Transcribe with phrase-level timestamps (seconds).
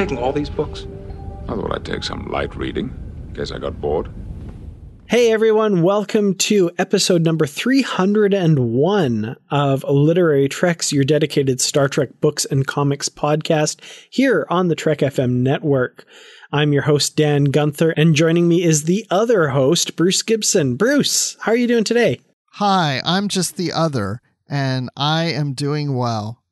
[0.00, 0.86] Taking all these books?
[1.46, 2.90] I thought I'd take some light reading,
[3.28, 4.10] in case I got bored.
[5.10, 12.46] Hey everyone, welcome to episode number 301 of Literary Treks, your dedicated Star Trek books
[12.46, 13.78] and comics podcast
[14.08, 16.06] here on the Trek FM network.
[16.50, 20.76] I'm your host, Dan Gunther, and joining me is the other host, Bruce Gibson.
[20.76, 22.20] Bruce, how are you doing today?
[22.54, 26.42] Hi, I'm just the other, and I am doing well.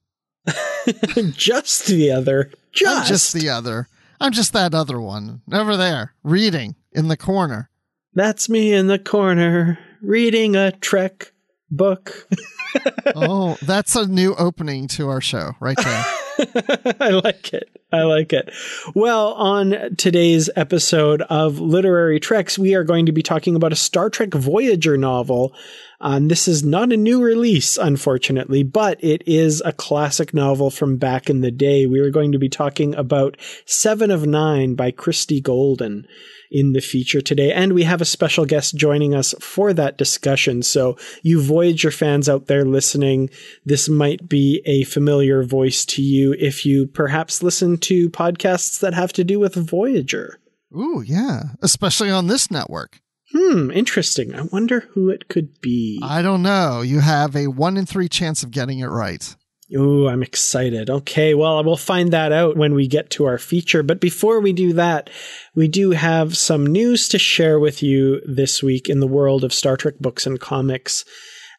[1.33, 2.51] just the other.
[2.79, 3.01] Just.
[3.01, 3.89] I'm just the other.
[4.21, 7.71] I'm just that other one over there, reading in the corner.
[8.15, 11.33] That's me in the corner, reading a Trek
[11.71, 12.29] book.
[13.15, 16.05] oh, that's a new opening to our show right there.
[17.01, 17.69] I like it.
[17.93, 18.53] I like it.
[18.95, 23.77] Well, on today's episode of Literary Treks, we are going to be talking about a
[23.77, 25.55] Star Trek Voyager novel.
[26.01, 30.97] Um, this is not a new release, unfortunately, but it is a classic novel from
[30.97, 31.87] back in the day.
[31.87, 33.37] We are going to be talking about
[33.67, 36.07] Seven of Nine by Christie Golden
[36.53, 37.53] in the feature today.
[37.53, 40.63] And we have a special guest joining us for that discussion.
[40.63, 43.31] So, you Voyager fans out there listening,
[43.65, 48.95] this might be a familiar voice to you if you perhaps listen to podcasts that
[48.95, 50.39] have to do with Voyager.
[50.77, 51.43] Ooh, yeah.
[51.61, 53.01] Especially on this network.
[53.33, 54.35] Hmm, interesting.
[54.35, 56.01] I wonder who it could be.
[56.03, 56.81] I don't know.
[56.81, 59.35] You have a one in three chance of getting it right.
[59.77, 60.89] Oh, I'm excited.
[60.89, 63.83] Okay, well, we'll find that out when we get to our feature.
[63.83, 65.11] But before we do that,
[65.55, 69.53] we do have some news to share with you this week in the world of
[69.53, 71.05] Star Trek books and comics.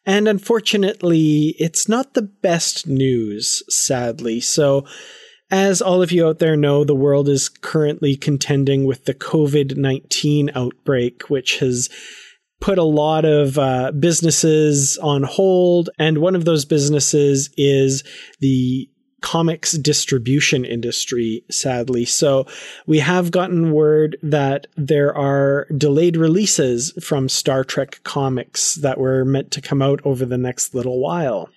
[0.04, 4.40] And unfortunately, it's not the best news, sadly.
[4.40, 4.86] So,
[5.50, 9.76] as all of you out there know, the world is currently contending with the COVID
[9.76, 11.88] 19 outbreak, which has
[12.60, 15.90] put a lot of uh, businesses on hold.
[15.98, 18.04] And one of those businesses is
[18.40, 18.88] the
[19.22, 22.04] comics distribution industry, sadly.
[22.04, 22.46] So
[22.86, 29.24] we have gotten word that there are delayed releases from Star Trek comics that were
[29.24, 31.48] meant to come out over the next little while.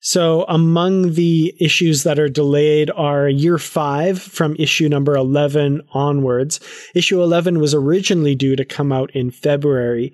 [0.00, 6.60] So, among the issues that are delayed are year five from issue number 11 onwards.
[6.94, 10.12] Issue 11 was originally due to come out in February.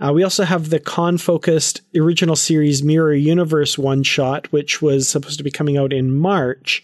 [0.00, 5.08] Uh, we also have the Khan focused original series Mirror Universe one shot, which was
[5.08, 6.82] supposed to be coming out in March.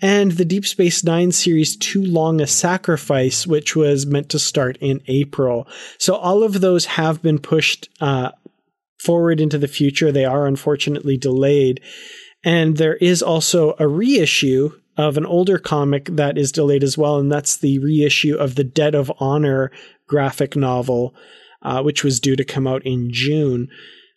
[0.00, 4.78] And the Deep Space Nine series Too Long a Sacrifice, which was meant to start
[4.80, 5.66] in April.
[5.98, 8.30] So, all of those have been pushed uh,
[9.06, 10.12] forward into the future.
[10.12, 11.80] They are unfortunately delayed.
[12.44, 17.18] And there is also a reissue of an older comic that is delayed as well,
[17.18, 19.70] and that's the reissue of the Debt of Honor
[20.06, 21.14] graphic novel,
[21.62, 23.68] uh, which was due to come out in June.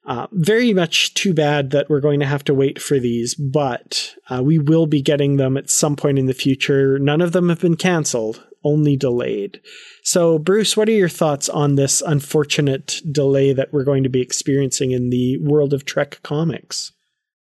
[0.06, 4.16] Uh, very much too bad that we're going to have to wait for these, but
[4.30, 6.98] uh, we will be getting them at some point in the future.
[6.98, 9.62] None of them have been canceled, only delayed.
[10.04, 14.22] So, Bruce, what are your thoughts on this unfortunate delay that we're going to be
[14.22, 16.92] experiencing in the world of Trek comics?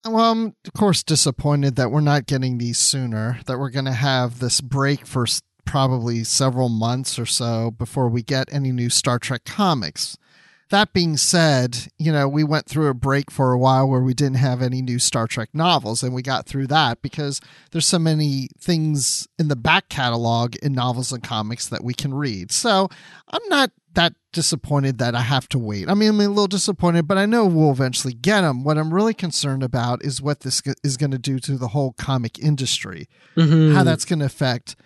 [0.04, 3.92] Well, I'm, of course, disappointed that we're not getting these sooner, that we're going to
[3.92, 5.28] have this break for
[5.66, 10.18] probably several months or so before we get any new Star Trek comics.
[10.72, 14.14] That being said, you know, we went through a break for a while where we
[14.14, 17.42] didn't have any new Star Trek novels, and we got through that because
[17.72, 22.14] there's so many things in the back catalog in novels and comics that we can
[22.14, 22.52] read.
[22.54, 22.88] So
[23.28, 25.90] I'm not that disappointed that I have to wait.
[25.90, 28.64] I mean, I'm a little disappointed, but I know we'll eventually get them.
[28.64, 31.94] What I'm really concerned about is what this is going to do to the whole
[31.98, 33.76] comic industry, mm-hmm.
[33.76, 34.78] how that's going to affect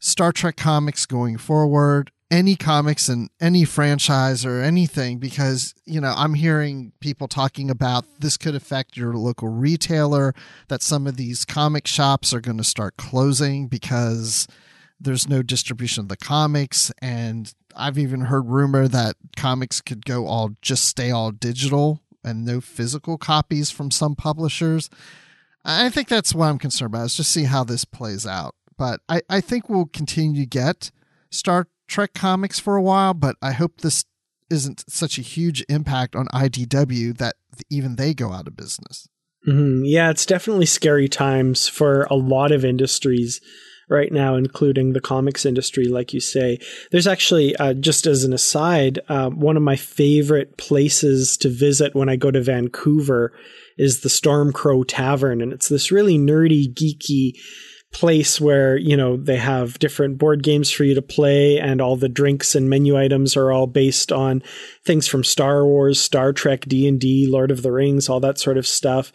[0.00, 6.12] Star Trek comics going forward, any comics and any franchise or anything, because, you know,
[6.16, 10.34] I'm hearing people talking about this could affect your local retailer,
[10.68, 14.46] that some of these comic shops are going to start closing because
[15.00, 20.26] there's no distribution of the comics and I've even heard rumor that comics could go
[20.26, 24.90] all just stay all digital and no physical copies from some publishers.
[25.64, 28.54] I think that's what I'm concerned about is just see how this plays out.
[28.76, 30.90] But I, I think we'll continue to get
[31.30, 34.04] Star Trek comics for a while, but I hope this
[34.50, 37.36] isn't such a huge impact on IDW that
[37.70, 39.08] even they go out of business.
[39.46, 39.84] Mm-hmm.
[39.84, 43.40] Yeah, it's definitely scary times for a lot of industries
[43.88, 46.58] right now, including the comics industry, like you say.
[46.90, 51.94] There's actually, uh, just as an aside, uh, one of my favorite places to visit
[51.94, 53.32] when I go to Vancouver
[53.78, 55.40] is the Stormcrow Tavern.
[55.40, 57.32] And it's this really nerdy, geeky
[57.92, 61.96] place where you know they have different board games for you to play and all
[61.96, 64.42] the drinks and menu items are all based on
[64.84, 68.66] things from Star Wars, Star Trek, D&D, Lord of the Rings, all that sort of
[68.66, 69.12] stuff.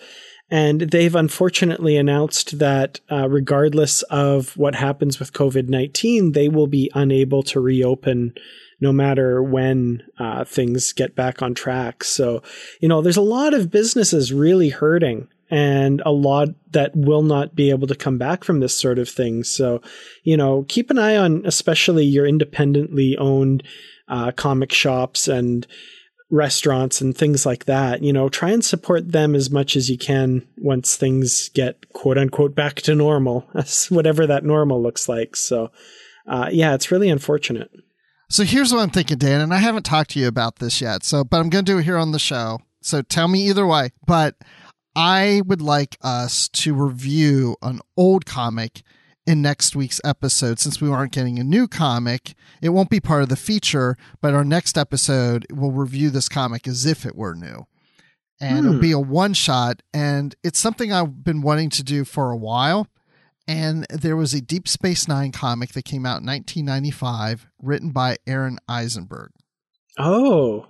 [0.50, 6.68] And they've unfortunately announced that, uh, regardless of what happens with COVID 19, they will
[6.68, 8.34] be unable to reopen
[8.80, 12.04] no matter when uh, things get back on track.
[12.04, 12.44] So,
[12.82, 17.54] you know, there's a lot of businesses really hurting and a lot that will not
[17.54, 19.44] be able to come back from this sort of thing.
[19.44, 19.84] So,
[20.24, 23.62] you know, keep an eye on especially your independently owned
[24.08, 25.68] uh, comic shops and
[26.32, 29.98] restaurants and things like that, you know, try and support them as much as you
[30.00, 33.48] can once things get quote unquote back to normal,
[33.90, 35.36] whatever that normal looks like.
[35.36, 35.70] So,
[36.28, 37.70] uh, yeah, it's really unfortunate.
[38.28, 41.04] So here's what I'm thinking, Dan, and I haven't talked to you about this yet.
[41.04, 42.58] So, but I'm going to do it here on the show.
[42.82, 43.92] So tell me either way.
[44.08, 44.36] But
[44.96, 48.84] I would like us to review an old comic
[49.26, 52.34] in next week's episode since we aren't getting a new comic.
[52.62, 56.68] It won't be part of the feature, but our next episode will review this comic
[56.68, 57.66] as if it were new.
[58.40, 58.68] And hmm.
[58.68, 59.82] it'll be a one shot.
[59.94, 62.88] And it's something I've been wanting to do for a while.
[63.48, 68.18] And there was a Deep Space Nine comic that came out in 1995, written by
[68.26, 69.32] Aron Eisenberg.
[69.98, 70.68] Oh,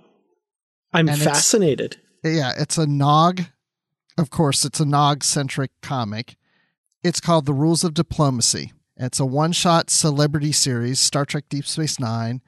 [0.92, 1.98] I'm and fascinated.
[2.24, 3.42] It's, yeah, it's a Nog.
[4.16, 6.36] Of course, it's a Nog centric comic
[7.04, 8.72] it's called The Rules of Diplomacy.
[8.96, 12.40] It's a one shot celebrity series, Star Trek Deep Space Nine,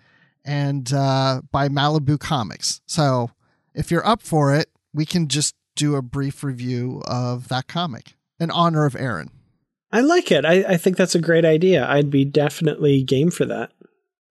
[0.45, 2.81] and uh, by Malibu Comics.
[2.87, 3.31] So
[3.75, 8.15] if you're up for it, we can just do a brief review of that comic
[8.41, 9.31] in honor of Aron.
[9.93, 10.47] I like it.
[10.47, 11.87] I, I think that's a great idea.
[11.87, 13.73] I'd be definitely game for that.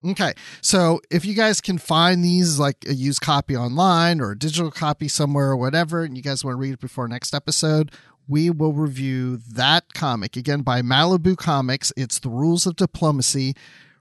[0.04, 0.34] Okay.
[0.60, 4.70] So if you guys can find these like a used copy online or a digital
[4.70, 7.90] copy somewhere or whatever, and you guys want to read it before next episode,
[8.28, 11.92] we will review that comic again by Malibu Comics.
[11.96, 13.54] It's The Rules of Diplomacy,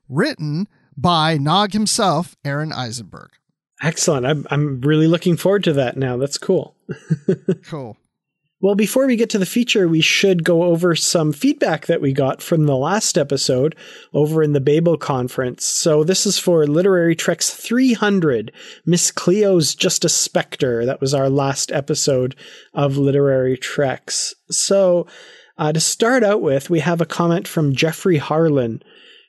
[0.09, 3.29] written by Nog himself, Aron Eisenberg.
[3.83, 4.25] Excellent.
[4.25, 6.17] I'm, I'm really looking forward to that now.
[6.17, 6.75] That's cool.
[7.65, 7.97] cool.
[8.61, 12.13] Well, before we get to the feature, we should go over some feedback that we
[12.13, 13.75] got from the last episode
[14.13, 15.65] over in the Babel conference.
[15.65, 18.53] So this is for Literary Treks 300,
[18.85, 20.85] Miss Cleo's Just a Spectre.
[20.85, 22.35] That was our last episode
[22.73, 24.33] of Literary Treks.
[24.49, 25.05] So
[25.57, 28.81] uh, to start out with, we have a comment from Jeffrey Harlan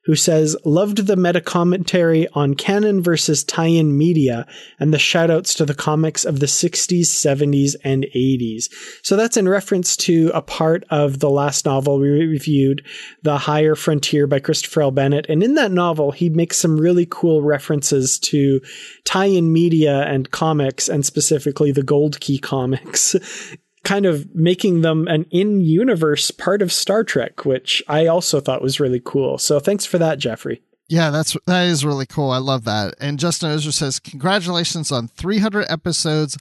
[0.06, 4.46] who says, loved the meta commentary on canon versus tie in media
[4.78, 8.72] and the shout outs to the comics of the 60s, 70s, and 80s.
[9.02, 12.86] So that's in reference to a part of the last novel we reviewed,
[13.22, 14.90] The Higher Frontier by Christopher L.
[14.92, 15.26] Bennett.
[15.28, 18.60] And in that novel, he makes some really cool references to
[19.04, 23.16] tie in media and comics, and specifically the Gold Key comics
[23.86, 28.60] kind of making them an in universe part of Star Trek, which I also thought
[28.60, 29.38] was really cool.
[29.38, 30.60] So thanks for that, Jeffrey.
[30.88, 32.30] Yeah, that's that is really cool.
[32.30, 32.94] I love that.
[33.00, 36.36] And Justin Ozer says, "Congratulations on 300 episodes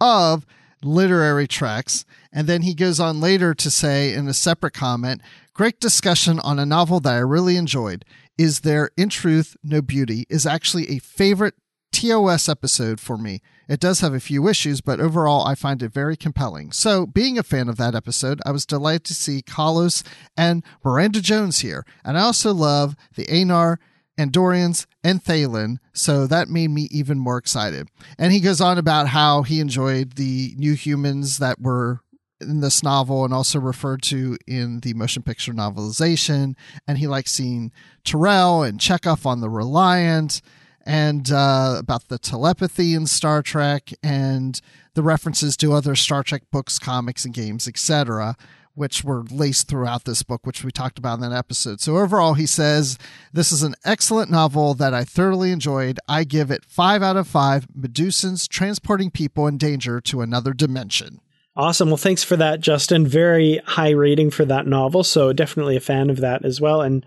[0.00, 0.46] of
[0.82, 5.20] Literary Treks." And then he goes on later to say in a separate comment,
[5.52, 8.06] "Great discussion on a novel that I really enjoyed.
[8.38, 10.24] Is there in truth no beauty?
[10.30, 11.54] Is actually a favorite
[11.96, 13.40] TOS episode for me.
[13.70, 16.70] It does have a few issues, but overall I find it very compelling.
[16.70, 21.22] So, being a fan of that episode, I was delighted to see Kollos and Miranda
[21.22, 21.86] Jones here.
[22.04, 23.78] And I also love the Anar
[24.18, 27.88] and Dorians and Thalen, so that made me even more excited.
[28.18, 32.00] And he goes on about how he enjoyed the new humans that were
[32.42, 36.56] in this novel and also referred to in the motion picture novelization.
[36.86, 37.72] And he likes seeing
[38.04, 40.42] T'Rell and Chekov on the Reliant
[40.86, 44.60] and uh, about the telepathy in Star Trek and
[44.94, 48.36] the references to other Star Trek books, comics, and games, etc.,
[48.74, 51.80] which were laced throughout this book, which we talked about in that episode.
[51.80, 52.98] So overall, he says
[53.32, 55.98] this is an excellent novel that I thoroughly enjoyed.
[56.08, 61.20] I give it five out of five Medusans transporting people in danger to another dimension.
[61.56, 61.88] Awesome.
[61.88, 63.06] Well, thanks for that, Justin.
[63.06, 65.02] Very high rating for that novel.
[65.02, 66.82] So definitely a fan of that as well.
[66.82, 67.04] And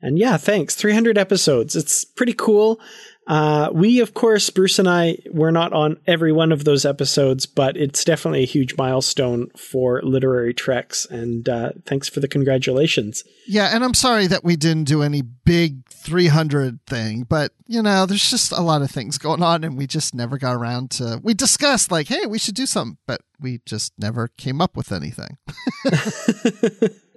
[0.00, 0.74] and yeah, thanks.
[0.76, 1.74] 300 episodes.
[1.74, 2.80] It's pretty cool.
[3.28, 7.44] Uh, we, of course, Bruce and I, we're not on every one of those episodes,
[7.44, 11.04] but it's definitely a huge milestone for literary treks.
[11.04, 13.24] And uh, thanks for the congratulations.
[13.46, 18.06] Yeah, and I'm sorry that we didn't do any big 300 thing, but you know,
[18.06, 21.20] there's just a lot of things going on, and we just never got around to.
[21.22, 24.90] We discussed like, hey, we should do something, but we just never came up with
[24.90, 25.36] anything.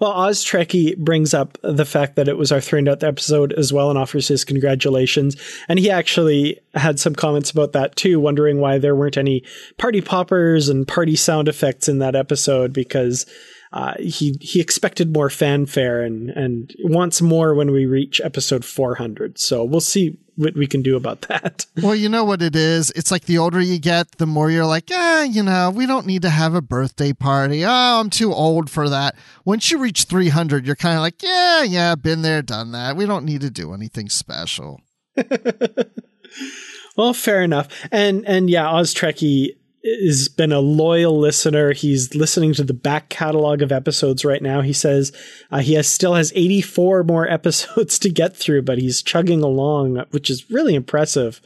[0.00, 3.90] Well, Oz Trekkie brings up the fact that it was our 300th episode as well
[3.90, 5.36] and offers his congratulations.
[5.68, 9.44] And he actually had some comments about that too, wondering why there weren't any
[9.76, 13.26] party poppers and party sound effects in that episode because
[13.72, 19.38] uh, he he expected more fanfare and and wants more when we reach episode 400.
[19.38, 21.66] So we'll see what we can do about that.
[21.82, 22.90] Well, you know what it is.
[22.90, 26.04] It's like the older you get, the more you're like, yeah, you know, we don't
[26.04, 27.64] need to have a birthday party.
[27.64, 29.16] Oh, I'm too old for that.
[29.44, 32.96] Once you reach 300, you're kind of like, yeah, yeah, been there, done that.
[32.96, 34.80] We don't need to do anything special.
[36.96, 37.68] well, fair enough.
[37.90, 41.72] And and yeah, Oz Trekkie has been a loyal listener.
[41.72, 44.60] He's listening to the back catalog of episodes right now.
[44.60, 45.12] He says
[45.50, 50.04] uh, he has still has 84 more episodes to get through, but he's chugging along,
[50.10, 51.40] which is really impressive.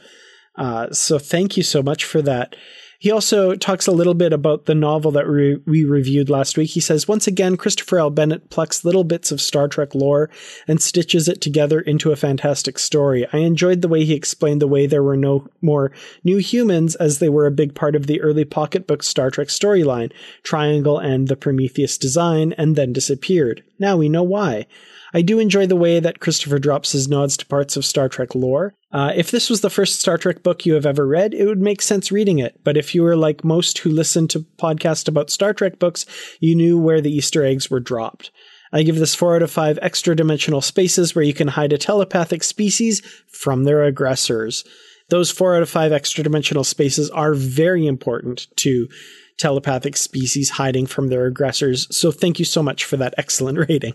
[0.55, 2.55] Uh, so thank you so much for that.
[2.99, 6.71] He also talks a little bit about the novel that re- we reviewed last week.
[6.71, 8.09] He says, once again, Christopher L.
[8.09, 10.29] Bennett plucks little bits of Star Trek lore
[10.67, 13.27] and stitches it together into a fantastic story.
[13.33, 15.91] I enjoyed the way he explained the way there were no more
[16.23, 20.11] new humans as they were a big part of the early pocketbook Star Trek storyline,
[20.43, 23.63] Triangle and the Prometheus design, and then disappeared.
[23.79, 24.67] Now we know why.
[25.13, 28.35] I do enjoy the way that Christopher drops his nods to parts of Star Trek
[28.35, 28.73] lore.
[28.91, 31.61] Uh, if this was the first Star Trek book you have ever read, it would
[31.61, 32.59] make sense reading it.
[32.63, 36.05] But if you were like most who listen to podcasts about Star Trek books,
[36.39, 38.31] you knew where the Easter eggs were dropped.
[38.73, 41.77] I give this 4 out of 5 extra dimensional spaces where you can hide a
[41.77, 44.65] telepathic species from their aggressors.
[45.09, 48.89] Those 4 out of 5 extra dimensional spaces are very important to
[49.37, 51.87] telepathic species hiding from their aggressors.
[51.95, 53.93] So thank you so much for that excellent rating.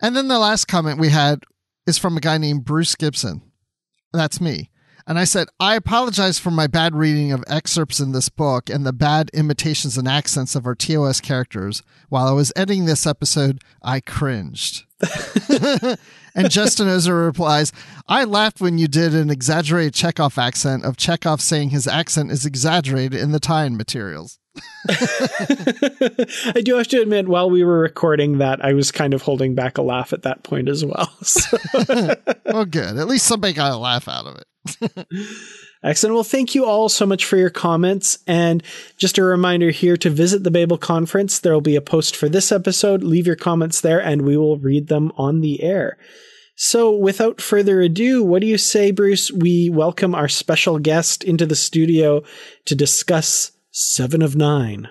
[0.00, 1.44] And then the last comment we had
[1.86, 3.42] is from a guy named Bruce Gibson.
[4.12, 4.70] That's me.
[5.08, 8.84] And I said, I apologize for my bad reading of excerpts in this book and
[8.84, 11.82] the bad imitations and accents of our TOS characters.
[12.10, 14.84] While I was editing this episode, I cringed.
[16.34, 17.72] and Justin Ozer replies,
[18.06, 22.44] I laughed when you did an exaggerated Chekov accent of Chekov saying his accent is
[22.44, 24.38] exaggerated in the tie in materials.
[26.54, 29.54] I do have to admit, while we were recording that, I was kind of holding
[29.54, 31.10] back a laugh at that point as well.
[31.22, 31.58] So.
[32.46, 32.96] well, good.
[32.96, 35.06] At least somebody got a laugh out of it.
[35.84, 36.14] Excellent.
[36.14, 38.18] Well, thank you all so much for your comments.
[38.26, 38.62] And
[38.96, 41.38] just a reminder here to visit the Babel conference.
[41.38, 43.02] There will be a post for this episode.
[43.02, 45.98] Leave your comments there and we will read them on the air.
[46.60, 49.30] So, without further ado, what do you say, Bruce?
[49.30, 52.24] We welcome our special guest into the studio
[52.64, 54.88] to discuss Seven of Nine.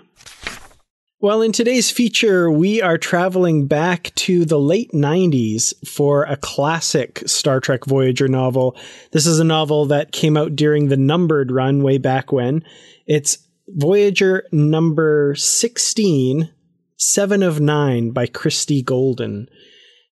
[1.20, 7.22] Well, in today's feature, we are traveling back to the late 90s for a classic
[7.26, 8.78] Star Trek Voyager novel.
[9.12, 12.64] This is a novel that came out during the numbered run way back when.
[13.06, 16.50] It's Voyager number 16,
[16.96, 19.50] Seven of Nine by Christie Golden.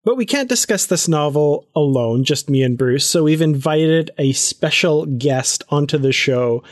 [0.04, 4.30] But we can't discuss this novel alone, just me and Bruce, so we've invited a
[4.30, 6.62] special guest onto the show.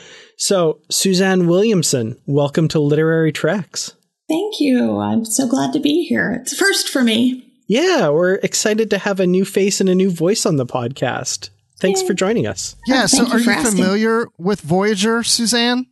[0.40, 3.96] So, Suzanne Williamson, welcome to Literary Treks.
[4.28, 4.98] Thank you.
[4.98, 6.30] I'm so glad to be here.
[6.40, 7.44] It's first for me.
[7.66, 11.50] Yeah, we're excited to have a new face and a new voice on the podcast.
[11.80, 12.06] Thanks Yay.
[12.06, 12.76] for joining us.
[12.86, 13.78] Yeah, oh, so you are you asking.
[13.78, 15.86] familiar with Voyager, Suzanne?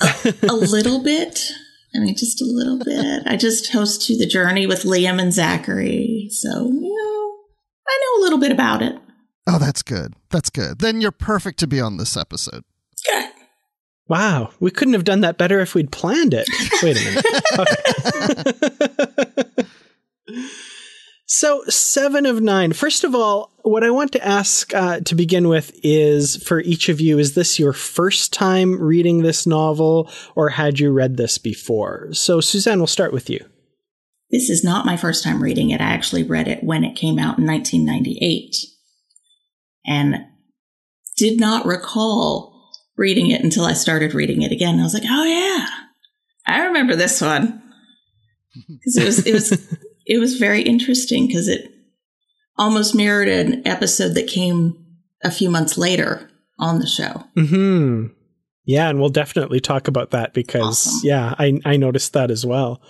[0.00, 1.52] a little bit.
[1.94, 3.24] I mean, just a little bit.
[3.26, 6.28] I just host to the journey with Liam and Zachary.
[6.30, 7.36] So, you know,
[7.86, 8.96] I know a little bit about it.
[9.46, 10.14] Oh, that's good.
[10.30, 10.78] That's good.
[10.78, 12.64] Then you're perfect to be on this episode.
[14.10, 14.14] Good.
[14.14, 16.48] Wow, we couldn't have done that better if we'd planned it.
[16.82, 17.04] Wait a
[19.46, 19.66] minute.
[21.32, 22.72] So, seven of nine.
[22.72, 26.88] First of all, what I want to ask uh, to begin with is for each
[26.88, 31.38] of you, is this your first time reading this novel or had you read this
[31.38, 32.08] before?
[32.12, 33.44] So, Suzanne, we'll start with you.
[34.32, 35.80] This is not my first time reading it.
[35.80, 38.56] I actually read it when it came out in 1998
[39.86, 40.16] and
[41.16, 42.49] did not recall
[42.96, 44.78] reading it until I started reading it again.
[44.80, 45.66] I was like, oh yeah,
[46.46, 47.62] I remember this one
[48.68, 51.70] because it was it was it was very interesting because it
[52.58, 54.76] almost mirrored an episode that came
[55.22, 56.28] a few months later
[56.58, 57.24] on the show.
[57.36, 58.06] Hmm.
[58.66, 61.00] Yeah, and we'll definitely talk about that because Awesome.
[61.04, 62.82] yeah, I I noticed that as well.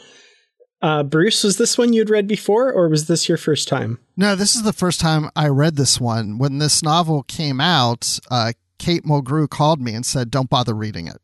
[0.83, 3.99] Uh, Bruce, was this one you'd read before, or was this your first time?
[4.17, 6.39] No, this is the first time I read this one.
[6.39, 11.07] When this novel came out, uh, Kate Mulgrew called me and said, "Don't bother reading
[11.07, 11.19] it."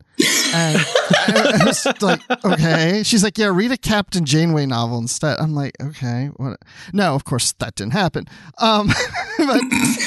[0.55, 0.79] And
[1.27, 5.73] I was like, "Okay." She's like, "Yeah, read a Captain Janeway novel instead." I'm like,
[5.83, 6.61] "Okay." What?
[6.93, 8.27] No, of course that didn't happen.
[8.59, 8.89] Um,
[9.39, 9.63] but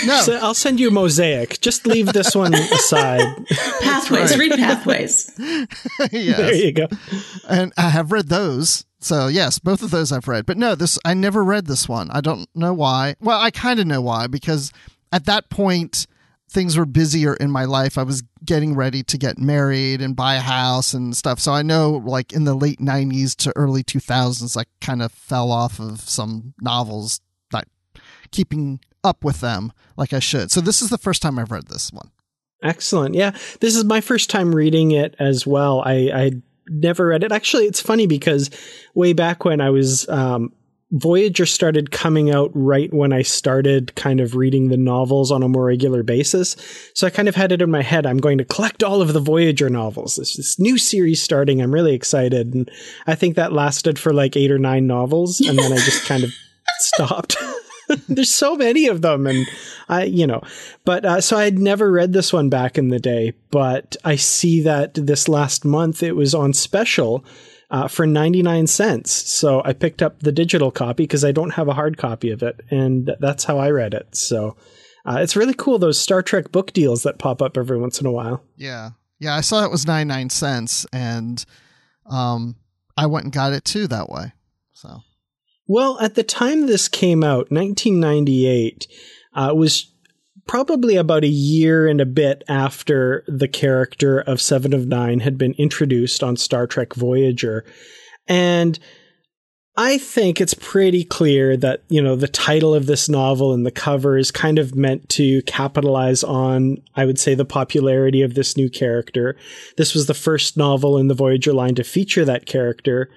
[0.05, 1.59] no, So I'll send you Mosaic.
[1.59, 3.25] Just leave this one aside.
[3.81, 5.31] Pathways, read Pathways.
[6.11, 6.87] There you go.
[7.49, 8.85] and I have read those.
[8.99, 10.45] So yes, both of those I've read.
[10.45, 12.11] But no, this I never read this one.
[12.11, 13.15] I don't know why.
[13.19, 14.71] Well, I kind of know why because
[15.11, 16.05] at that point
[16.49, 17.97] things were busier in my life.
[17.97, 21.39] I was getting ready to get married and buy a house and stuff.
[21.39, 25.51] So I know like in the late 90s to early 2000s I kind of fell
[25.51, 27.21] off of some novels
[27.53, 27.67] not
[28.31, 30.51] keeping up with them like I should.
[30.51, 32.09] So this is the first time I've read this one.
[32.61, 33.15] Excellent.
[33.15, 35.81] Yeah, this is my first time reading it as well.
[35.85, 36.31] I I
[36.67, 37.31] never read it.
[37.31, 38.49] Actually, it's funny because
[38.93, 40.51] way back when I was um,
[40.91, 45.47] Voyager started coming out right when I started kind of reading the novels on a
[45.47, 46.55] more regular basis.
[46.95, 48.07] So I kind of had it in my head.
[48.07, 50.15] I'm going to collect all of the Voyager novels.
[50.15, 51.61] There's this new series starting.
[51.61, 52.71] I'm really excited, and
[53.05, 56.23] I think that lasted for like eight or nine novels, and then I just kind
[56.23, 56.31] of
[56.79, 57.37] stopped.
[58.07, 59.47] There's so many of them, and
[59.89, 60.41] I, you know,
[60.85, 64.15] but uh, so I had never read this one back in the day, but I
[64.15, 67.23] see that this last month it was on special
[67.69, 69.11] uh, for 99 cents.
[69.11, 72.41] So I picked up the digital copy because I don't have a hard copy of
[72.43, 74.15] it, and that's how I read it.
[74.15, 74.55] So
[75.05, 78.07] uh, it's really cool those Star Trek book deals that pop up every once in
[78.07, 78.43] a while.
[78.57, 78.91] Yeah.
[79.19, 81.45] Yeah, I saw it was 99 cents and
[82.05, 82.55] um
[82.95, 84.33] I went and got it too that way.
[84.73, 85.01] So
[85.67, 88.87] Well, at the time this came out, 1998,
[89.33, 89.91] uh, was
[90.49, 95.37] probably about a year and a bit after the character of Seven of Nine had
[95.37, 97.63] been introduced on Star Trek Voyager.
[98.27, 98.79] And
[99.77, 103.69] I think it's pretty clear that, you know, the title of this novel and the
[103.69, 108.57] cover is kind of meant to capitalize on, I would say, the popularity of this
[108.57, 109.37] new character.
[109.77, 113.11] This was the first novel in the Voyager line to feature that character.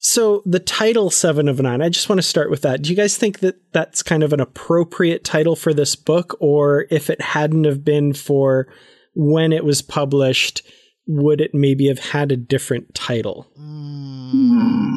[0.00, 2.82] So the title Seven of Nine, I just want to start with that.
[2.82, 6.36] Do you guys think that that's kind of an appropriate title for this book?
[6.40, 8.68] Or if it hadn't have been for
[9.14, 10.62] when it was published,
[11.06, 13.46] would it maybe have had a different title?
[13.56, 14.96] Hmm.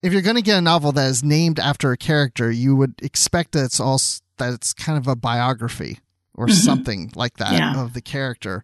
[0.00, 2.94] if you're going to get a novel that is named after a character, you would
[3.02, 4.00] expect that it's all
[4.36, 5.98] that it's kind of a biography
[6.34, 6.52] or Mhm.
[6.52, 7.82] something like that Yeah.
[7.82, 8.62] of the character.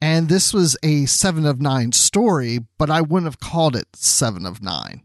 [0.00, 4.46] And this was a 7 of 9 story, but I wouldn't have called it 7
[4.46, 5.02] of 9.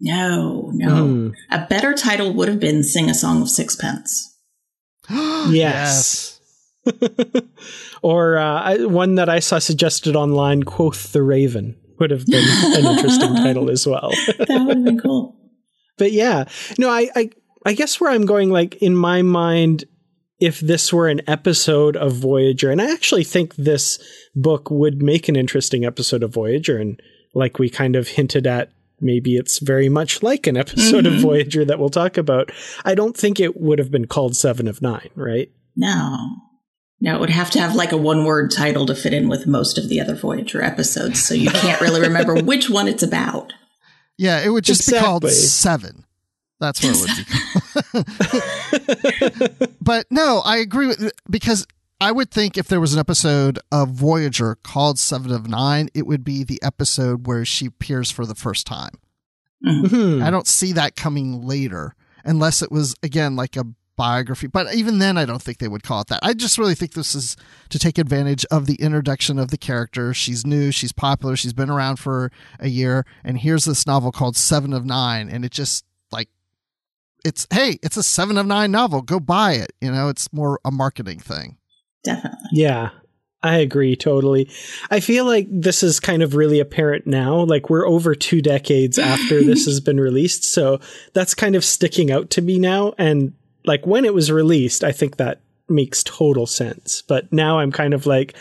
[0.00, 1.06] No, no.
[1.06, 1.28] Hmm.
[1.50, 4.26] A better title would have been Sing a Song of Sixpence.
[5.50, 6.40] Yes.
[8.02, 12.86] or uh, one that I saw suggested online, Quoth the Raven, would have been an
[12.96, 14.10] interesting title as well.
[14.38, 15.36] That would have been cool.
[15.98, 16.44] but yeah,
[16.78, 17.30] no, I, I,
[17.66, 19.84] I guess where I'm going, like in my mind,
[20.40, 23.98] if this were an episode of Voyager, and I actually think this
[24.34, 27.00] book would make an interesting episode of Voyager, and
[27.34, 31.20] like we kind of hinted at, maybe it's very much like an episode of Mhm.
[31.20, 32.50] Voyager that we'll talk about.
[32.84, 35.50] I don't think it would have been called Seven of Nine, right?
[35.76, 36.16] No.
[37.00, 39.46] No, it would have to have like a one word title to fit in with
[39.46, 43.52] most of the other Voyager episodes, so you can't really remember which one it's about.
[44.18, 46.04] Yeah, it would just be called 7.
[46.60, 49.76] That's what it would be called.
[49.80, 51.66] but no, I agree with because
[52.00, 56.06] I would think if there was an episode of Voyager called Seven of Nine, it
[56.06, 58.94] would be the episode where she appears for the first time.
[59.62, 60.22] Hmm.
[60.22, 64.46] I don't see that coming later unless it was again like a biography.
[64.46, 66.20] But even then, I don't think they would call it that.
[66.22, 67.36] I just really think this is
[67.68, 70.14] to take advantage of the introduction of the character.
[70.14, 74.38] She's new, she's popular, she's been around for a year, and here's this novel called
[74.38, 76.30] Seven of Nine, and it just like
[77.26, 79.02] it's hey, it's a Seven of Nine novel.
[79.02, 79.72] Go buy it.
[79.82, 81.58] You know, it's more a marketing thing.
[82.02, 82.48] Definitely.
[82.52, 82.90] Yeah,
[83.42, 84.50] I agree totally.
[84.90, 87.36] I feel like this is kind of really apparent now.
[87.44, 90.44] Like we're over two decades after this has been released.
[90.44, 90.80] So
[91.14, 92.94] that's kind of sticking out to me now.
[92.98, 93.34] And
[93.64, 97.02] like when it was released, I think that makes total sense.
[97.02, 98.34] But now I'm kind of like,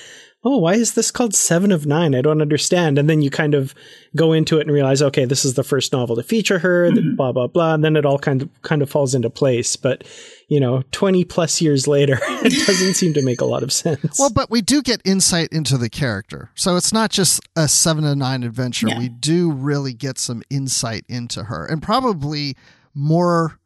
[0.43, 2.15] oh, why is this called Seven of Nine?
[2.15, 2.97] I don't understand.
[2.97, 3.75] And then you kind of
[4.15, 7.15] go into it and realize, okay, this is the first novel to feature her, mm-hmm.
[7.15, 7.73] blah, blah, blah.
[7.73, 9.75] And then it all kind of kind of falls into place.
[9.75, 10.05] But,
[10.47, 14.17] you know, 20 plus years later, it doesn't seem to make a lot of sense.
[14.17, 16.51] Well, but we do get insight into the character.
[16.55, 18.87] So it's not just a seven of nine adventure.
[18.87, 18.99] Yeah.
[18.99, 22.55] We do really get some insight into her and probably
[22.95, 23.59] more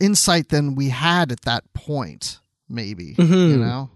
[0.00, 3.32] insight than we had at that point, maybe, mm-hmm.
[3.32, 3.88] you know?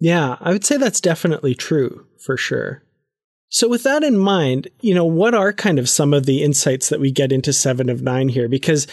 [0.00, 2.82] Yeah, I would say that's definitely true for sure.
[3.50, 6.88] So, with that in mind, you know, what are kind of some of the insights
[6.88, 8.48] that we get into Seven of Nine here?
[8.48, 8.86] Because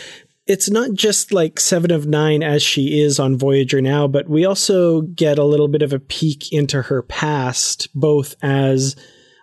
[0.47, 4.45] it's not just like Seven of Nine as she is on Voyager now, but we
[4.45, 8.95] also get a little bit of a peek into her past, both as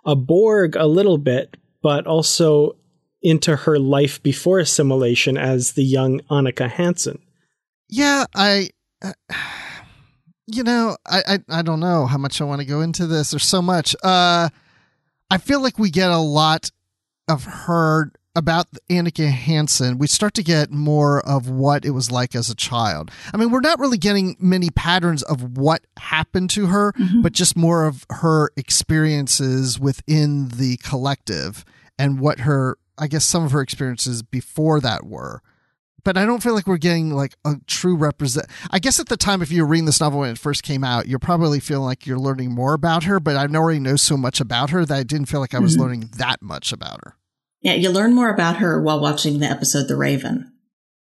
[0.05, 2.77] a Borg a little bit, but also
[3.23, 7.23] into her life before assimilation as the young Annika Hansen.
[7.89, 8.71] Yeah, I.
[9.01, 9.13] Uh
[10.47, 13.31] you know, I, I, I don't know how much I want to go into this.
[13.31, 13.97] There's so much.
[14.03, 14.49] Uh,
[15.31, 16.71] I feel like we get a lot
[17.29, 19.99] of her about Annika Hansen.
[19.99, 23.11] We start to get more of what it was like as a child.
[23.33, 27.23] I mean, we're not really getting many patterns of what happened to her, mm-hmm.
[27.23, 31.65] but just more of her experiences within the collective
[31.99, 35.41] and what her, I guess, some of her experiences before that were
[36.05, 38.47] but I don't feel like we're getting like a true represent.
[38.71, 40.85] I guess at the time, if you were reading this novel when it first came
[40.85, 43.19] out, you're probably feeling like you're learning more about her.
[43.19, 45.73] But I already know so much about her that I didn't feel like I was
[45.73, 45.83] mm-hmm.
[45.83, 47.17] learning that much about her.
[47.63, 50.53] Yeah, you learn more about her while watching the episode The Raven.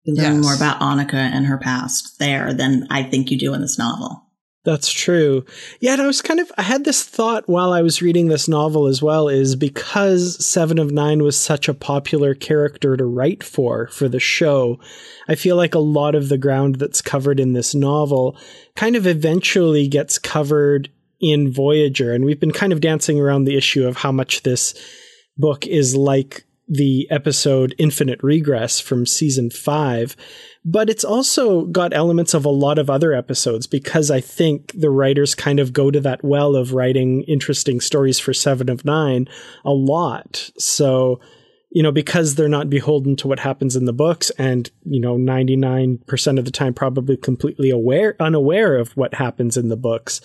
[0.04, 0.44] You learn yes.
[0.44, 4.23] more about Annika and her past there than I think you do in this novel.
[4.65, 5.45] That's true.
[5.82, 8.47] Yeah, and I was kind of I had this thought while I was reading this
[8.47, 13.43] novel as well is because 7 of 9 was such a popular character to write
[13.43, 14.80] for for the show.
[15.28, 18.38] I feel like a lot of the ground that's covered in this novel
[18.76, 23.58] kind of eventually gets covered in Voyager and we've been kind of dancing around the
[23.58, 24.73] issue of how much this
[25.38, 30.15] book is like the episode Infinite Regress from season 5
[30.65, 34.89] but it's also got elements of a lot of other episodes because I think the
[34.89, 39.28] writers kind of go to that well of writing interesting stories for Seven of Nine
[39.65, 40.52] a lot.
[40.58, 41.19] So,
[41.69, 45.17] you know, because they're not beholden to what happens in the books and, you know,
[45.17, 50.21] 99% of the time probably completely aware, unaware of what happens in the books,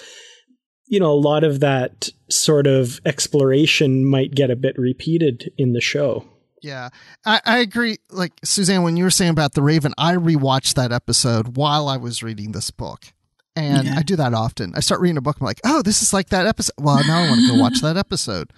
[0.88, 5.72] you know, a lot of that sort of exploration might get a bit repeated in
[5.72, 6.24] the show.
[6.62, 6.88] Yeah,
[7.24, 7.98] I, I agree.
[8.10, 11.96] Like Suzanne, when you were saying about the Raven, I rewatched that episode while I
[11.96, 13.06] was reading this book.
[13.54, 13.96] And yeah.
[13.96, 14.72] I do that often.
[14.76, 16.74] I start reading a book, I'm like, oh, this is like that episode.
[16.78, 18.52] Well, now I want to go watch that episode.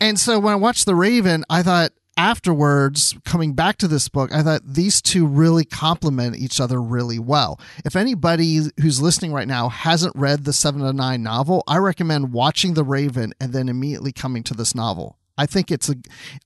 [0.00, 4.32] And so when I watched The Raven, I thought afterwards, coming back to this book,
[4.32, 7.60] I thought these two really complement each other really well.
[7.84, 12.32] If anybody who's listening right now hasn't read the Seven of Nine novel, I recommend
[12.32, 15.18] watching The Raven and then immediately coming to this novel.
[15.36, 15.96] I think it's a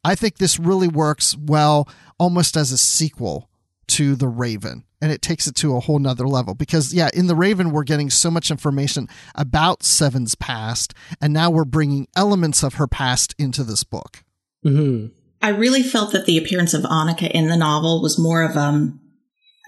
[0.03, 3.51] I think this really works well almost as a sequel
[3.89, 4.85] to The Raven.
[5.01, 7.85] And it takes it to a whole nother level because, yeah, in The Raven, we're
[7.85, 13.33] getting so much information about Seven's past, and now we're bringing elements of her past
[13.39, 14.25] into this book.
[14.65, 15.15] Mm-hmm.
[15.41, 19.01] I really felt that the appearance of Annika in the novel was more of um,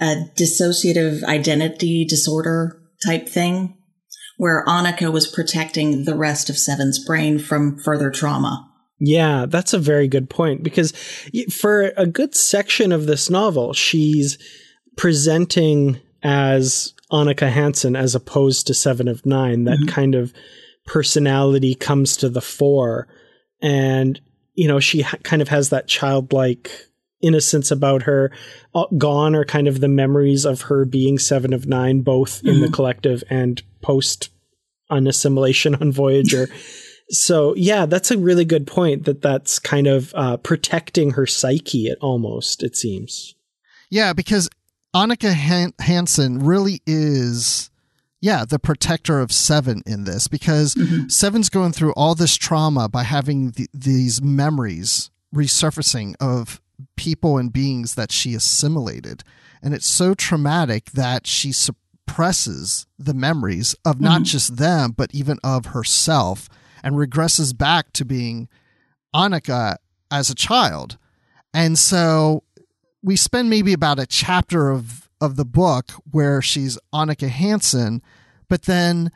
[0.00, 3.76] a dissociative identity disorder type thing,
[4.36, 8.66] where Annika was protecting the rest of Seven's brain from further trauma.
[8.98, 10.92] Yeah, that's a very good point because
[11.50, 14.36] for a good section of this novel, she's
[14.96, 19.64] presenting as Annika Hansen as opposed to Seven of Nine.
[19.64, 19.88] That mm-hmm.
[19.88, 20.34] kind of
[20.84, 23.08] personality comes to the fore.
[23.62, 24.20] And,
[24.60, 26.70] you know, she ha- kind of has that childlike
[27.22, 28.30] innocence about her.
[28.74, 32.48] Uh, gone are kind of the memories of her being Seven of Nine, both mm-hmm.
[32.48, 32.74] in the mm-hmm.
[32.74, 34.28] collective and post
[34.90, 36.48] unassimilation on Voyager.
[37.12, 39.04] So yeah, that's a really good point.
[39.04, 41.88] That that's kind of uh, protecting her psyche.
[41.88, 43.34] It almost it seems.
[43.90, 44.48] Yeah, because
[44.94, 47.69] Annika Han- Hansen really is,
[48.20, 51.08] yeah, the protector of Seven in this because mm-hmm.
[51.08, 56.60] Seven's going through all this trauma by having the, these memories resurfacing of
[56.96, 59.22] people and beings that she assimilated,
[59.62, 64.24] and it's so traumatic that she suppresses the memories of not mm-hmm.
[64.24, 66.48] just them but even of herself
[66.82, 68.48] and regresses back to being
[69.14, 69.76] Annika
[70.10, 70.98] as a child.
[71.52, 72.42] And so
[73.02, 78.02] we spend maybe about a chapter of, of the book where she's Annika Hansen,
[78.48, 79.10] but then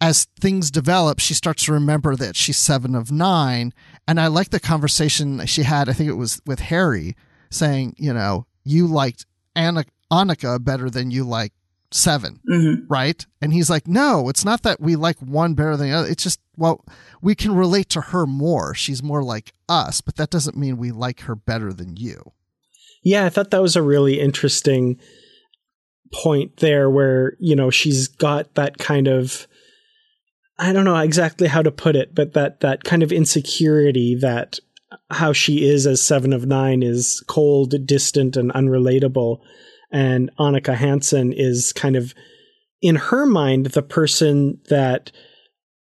[0.00, 3.72] as things develop, she starts to remember that she's seven of nine.
[4.06, 7.16] And I like the conversation she had, I think it was with Harry,
[7.50, 9.24] saying, you know, you liked
[9.56, 11.52] Anna, Annika better than you like
[11.90, 12.86] 7 Mhm.
[12.88, 13.24] right?
[13.40, 16.08] And he's like, no, it's not that we like one better than the other.
[16.08, 16.84] It's just, well,
[17.22, 18.74] we can relate to her more.
[18.74, 22.32] She's more like us, but that doesn't mean we like her better than you.
[23.04, 24.98] Yeah, I thought that was a really interesting
[26.12, 29.46] point there where, you know, she's got that kind of
[30.58, 34.58] I don't know exactly how to put it, but that that kind of insecurity that
[35.10, 39.40] how she is as 7 of 9 is cold, distant and unrelatable.
[39.90, 42.14] And Annika Hansen is kind of
[42.80, 45.10] in her mind the person that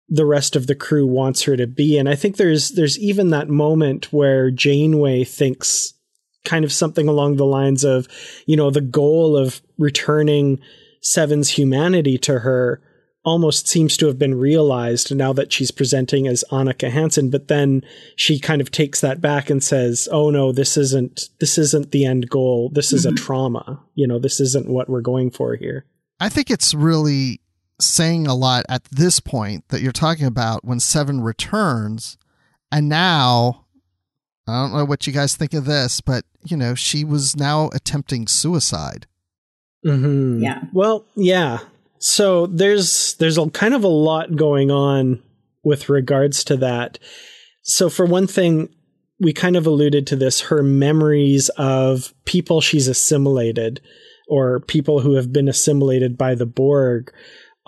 [0.09, 1.97] the rest of the crew wants her to be.
[1.99, 5.95] And I think there's there's even that moment where Janeway thinks
[6.45, 8.09] kind of something along the lines of,
[8.47, 10.61] you know, the goal of returning
[11.03, 12.83] Seven's humanity to her
[13.25, 17.83] almost seems to have been realized now that she's presenting as Annika Hansen, but then
[18.17, 22.07] she kind of takes that back and says, "Oh no, this isn't this isn't the
[22.07, 22.71] end goal.
[22.73, 23.17] This is a mm-hmm.
[23.17, 23.83] trauma.
[23.95, 25.85] You know, this isn't what we're going for here."
[26.19, 27.41] I think it's really
[27.79, 32.17] saying a lot at this point that you're talking about when Seven returns,
[32.73, 33.67] and now
[34.51, 37.71] I don't know what you guys think of this, but you know, she was now
[37.73, 39.07] attempting suicide.
[39.85, 40.43] Mm-hmm.
[40.43, 40.63] Yeah.
[40.73, 41.61] Well, yeah.
[41.99, 45.23] So there's there's a kind of a lot going on
[45.63, 46.99] with regards to that.
[47.63, 48.69] So for one thing,
[49.19, 53.81] we kind of alluded to this her memories of people she's assimilated
[54.29, 57.13] or people who have been assimilated by the Borg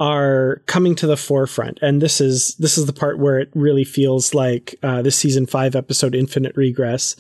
[0.03, 3.85] are coming to the forefront and this is this is the part where it really
[3.85, 7.15] feels like uh, this season 5 episode infinite regress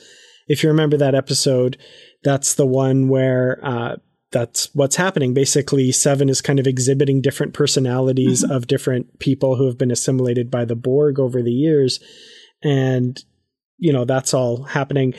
[0.49, 1.79] if you remember that episode
[2.25, 3.97] that's the one where uh,
[4.33, 5.35] that's what's happening.
[5.35, 10.51] Basically, Seven is kind of exhibiting different personalities of different people who have been assimilated
[10.51, 12.01] by the Borg over the years.
[12.63, 13.23] And,
[13.79, 15.15] you know, that's all happening.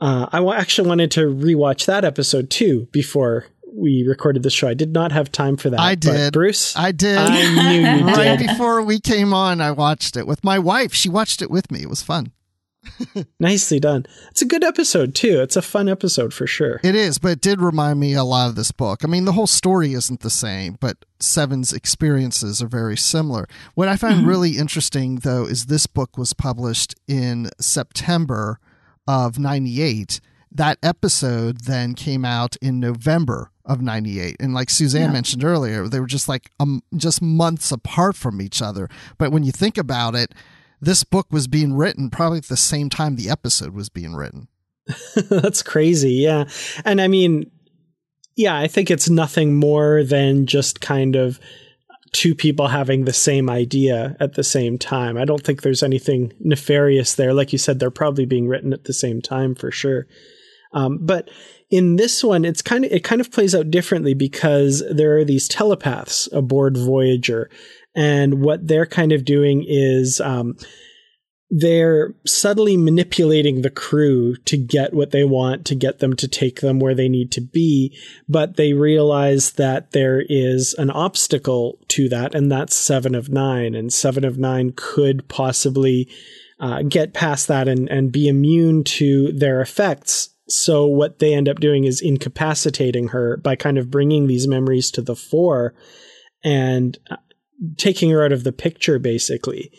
[0.00, 4.68] Uh, I actually wanted to rewatch that episode too before we recorded the show.
[4.68, 5.80] I did not have time for that.
[5.80, 6.32] I but did.
[6.32, 6.76] Bruce?
[6.76, 7.18] I did.
[7.18, 8.48] I knew you right did.
[8.48, 10.94] before we came on, I watched it with my wife.
[10.94, 11.82] She watched it with me.
[11.82, 12.32] It was fun.
[13.40, 14.06] Nicely done.
[14.30, 15.40] It's a good episode too.
[15.42, 16.80] It's a fun episode for sure.
[16.82, 19.04] It is, but it did remind me a lot of this book.
[19.04, 23.46] I mean, the whole story isn't the same, but Seven's experiences are very similar.
[23.74, 24.28] What I find mm-hmm.
[24.28, 28.58] really interesting, though, is this book was published in September
[29.06, 30.20] of 98.
[30.52, 34.36] That episode then came out in November of 98.
[34.40, 35.12] And like Suzanne Yeah.
[35.12, 38.88] mentioned earlier, they were just like um, just months apart from each other.
[39.16, 40.34] But when you think about it,
[40.80, 44.48] this book was being written probably at the same time the episode was being written.
[45.28, 46.14] That's crazy.
[46.14, 46.44] Yeah.
[46.84, 47.50] And I mean,
[48.34, 51.38] yeah, I think it's nothing more than just kind of
[52.12, 55.16] two people having the same idea at the same time.
[55.16, 57.32] I don't think there's anything nefarious there.
[57.34, 60.08] Like you said, they're probably being written at the same time for sure.
[60.72, 61.28] Um, but
[61.70, 65.24] in this one, it's kind of it kind of plays out differently because there are
[65.24, 67.50] these telepaths aboard Voyager,
[67.94, 70.56] and what they're kind of doing is um,
[71.50, 76.60] they're subtly manipulating the crew to get what they want, to get them to take
[76.60, 77.96] them where they need to be.
[78.28, 83.74] But they realize that there is an obstacle to that, and that's Seven of Nine.
[83.74, 86.08] And Seven of Nine could possibly
[86.60, 90.28] uh, get past that and, and be immune to their effects.
[90.52, 94.90] So what they end up doing is incapacitating her by kind of bringing these memories
[94.92, 95.74] to the fore
[96.42, 97.16] and uh,
[97.76, 99.70] taking her out of the picture, basically.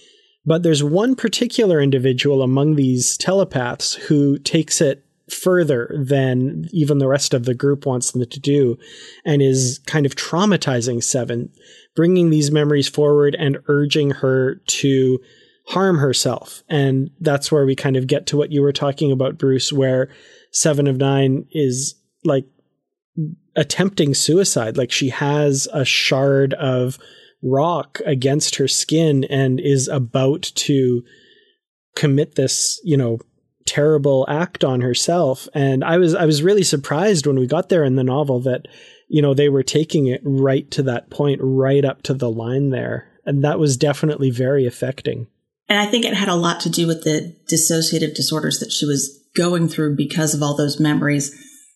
[0.45, 7.07] But there's one particular individual among these telepaths who takes it further than even the
[7.07, 8.77] rest of the group wants them to do
[9.25, 11.49] and is kind of traumatizing Seven,
[11.95, 15.19] bringing these memories forward and urging her to
[15.67, 16.63] harm herself.
[16.69, 20.10] And that's where we kind of get to what you were talking about, Bruce, where
[20.52, 22.46] Seven of Nine is like
[23.56, 24.78] attempting suicide.
[24.78, 27.00] Like she has a shard of
[27.42, 31.04] rock against her skin and is about to
[31.96, 33.20] commit this, you know,
[33.66, 35.48] terrible act on herself.
[35.54, 38.68] And I was I was really surprised when we got there in the novel that,
[39.08, 42.70] you know, they were taking it right to that point, right up to the line
[42.70, 43.08] there.
[43.26, 45.28] And that was definitely very affecting.
[45.70, 48.86] And I think it had a lot to do with the dissociative disorders that she
[48.86, 51.32] was going through because of all those memories,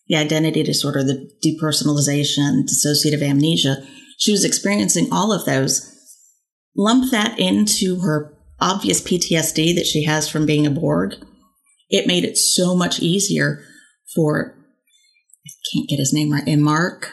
[0.08, 3.86] the identity disorder, the depersonalization, dissociative amnesia.
[4.18, 5.92] She was experiencing all of those.
[6.76, 11.14] Lump that into her obvious PTSD that she has from being a Borg.
[11.88, 13.62] It made it so much easier
[14.14, 14.54] for,
[15.46, 17.12] I can't get his name right, and Mark.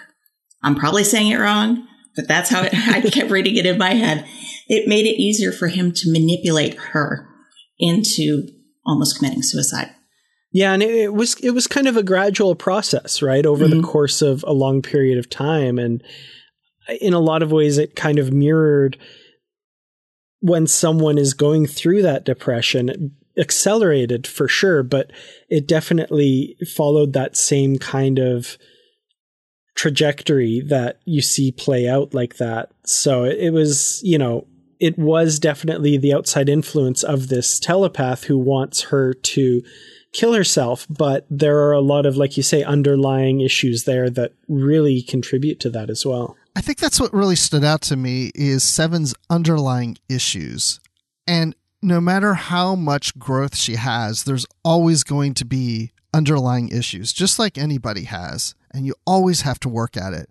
[0.61, 3.93] I'm probably saying it wrong, but that's how it, I kept reading it in my
[3.93, 4.25] head.
[4.67, 7.27] It made it easier for him to manipulate her
[7.79, 8.47] into
[8.85, 9.89] almost committing suicide.
[10.53, 13.77] Yeah, and it, it was it was kind of a gradual process, right, over the
[13.77, 13.85] mm-hmm.
[13.85, 15.79] course of a long period of time.
[15.79, 16.01] And
[17.01, 18.97] in a lot of ways, it kind of mirrored
[20.39, 25.11] when someone is going through that depression, accelerated for sure, but
[25.49, 28.57] it definitely followed that same kind of
[29.75, 32.69] trajectory that you see play out like that.
[32.85, 34.45] So it was, you know,
[34.79, 39.63] it was definitely the outside influence of this telepath who wants her to
[40.13, 44.33] kill herself, but there are a lot of, like you say, underlying issues there that
[44.47, 46.37] really contribute to that as well.
[46.55, 50.79] I think that's what really stood out to me is Seven's underlying issues.
[51.27, 57.11] And no matter how much growth she has, there's always going to be underlying issues,
[57.11, 58.53] just like anybody has.
[58.71, 60.29] And you always have to work at it.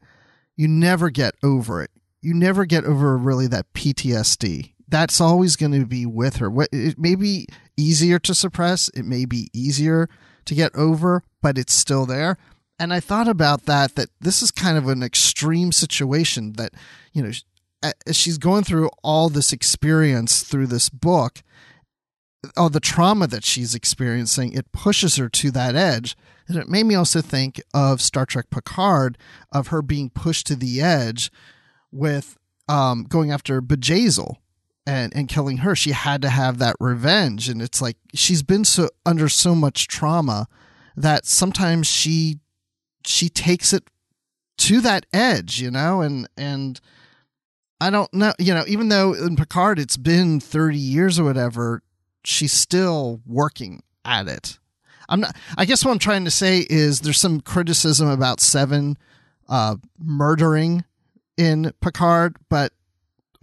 [0.57, 1.90] You never get over it.
[2.21, 4.75] You never get over really that PTSD.
[4.88, 6.51] That's always going to be with her.
[6.71, 10.08] It may be easier to suppress, it may be easier
[10.44, 12.37] to get over, but it's still there.
[12.78, 16.72] And I thought about that that this is kind of an extreme situation that
[17.12, 17.30] you know
[18.06, 21.42] as she's going through all this experience through this book
[22.56, 26.16] all the trauma that she's experiencing it pushes her to that edge.
[26.48, 29.16] And it made me also think of Star Trek Picard
[29.52, 31.30] of her being pushed to the edge
[31.92, 32.37] with
[32.68, 34.37] um, going after Bjayzl
[34.87, 38.64] and and killing her she had to have that revenge and it's like she's been
[38.64, 40.49] so under so much trauma
[40.97, 42.38] that sometimes she
[43.05, 43.85] she takes it
[44.59, 46.81] to that edge, you know, and and
[47.81, 51.83] I don't know, you know, even though in Picard it's been 30 years or whatever,
[52.25, 54.59] she's still working at it.
[55.09, 58.97] I'm not I guess what I'm trying to say is there's some criticism about 7
[59.49, 60.85] uh murdering
[61.37, 62.73] in Picard, but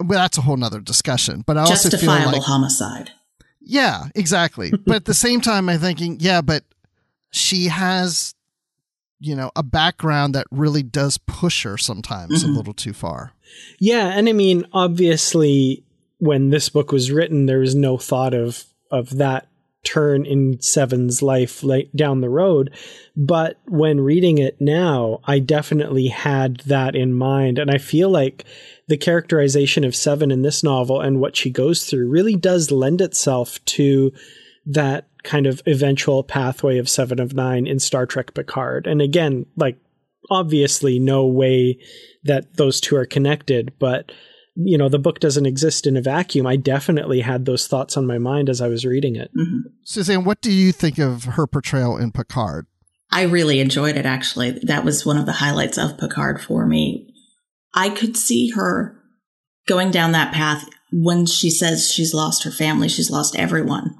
[0.00, 1.44] well, that's a whole nother discussion.
[1.46, 3.10] But I also feel like homicide.
[3.60, 4.72] Yeah, exactly.
[4.86, 6.64] but at the same time, I'm thinking, yeah, but
[7.30, 8.34] she has
[9.20, 12.52] you know a background that really does push her sometimes mm-hmm.
[12.52, 13.32] a little too far
[13.78, 15.84] yeah and i mean obviously
[16.18, 19.49] when this book was written there was no thought of of that
[19.82, 22.74] turn in seven's life like down the road
[23.16, 28.44] but when reading it now i definitely had that in mind and i feel like
[28.88, 33.00] the characterization of seven in this novel and what she goes through really does lend
[33.00, 34.12] itself to
[34.66, 38.86] that kind of eventual pathway of Seven of Nine in Star Trek Picard.
[38.86, 39.78] And again, like
[40.30, 41.78] obviously no way
[42.24, 44.12] that those two are connected, but
[44.64, 46.46] you know, the book doesn't exist in a vacuum.
[46.46, 49.30] I definitely had those thoughts on my mind as I was reading it.
[49.36, 49.68] Mm-hmm.
[49.84, 52.66] Suzanne, what do you think of her portrayal in Picard?
[53.12, 54.52] I really enjoyed it actually.
[54.62, 57.12] That was one of the highlights of Picard for me.
[57.74, 58.96] I could see her
[59.66, 63.96] going down that path when she says she's lost her family, she's lost everyone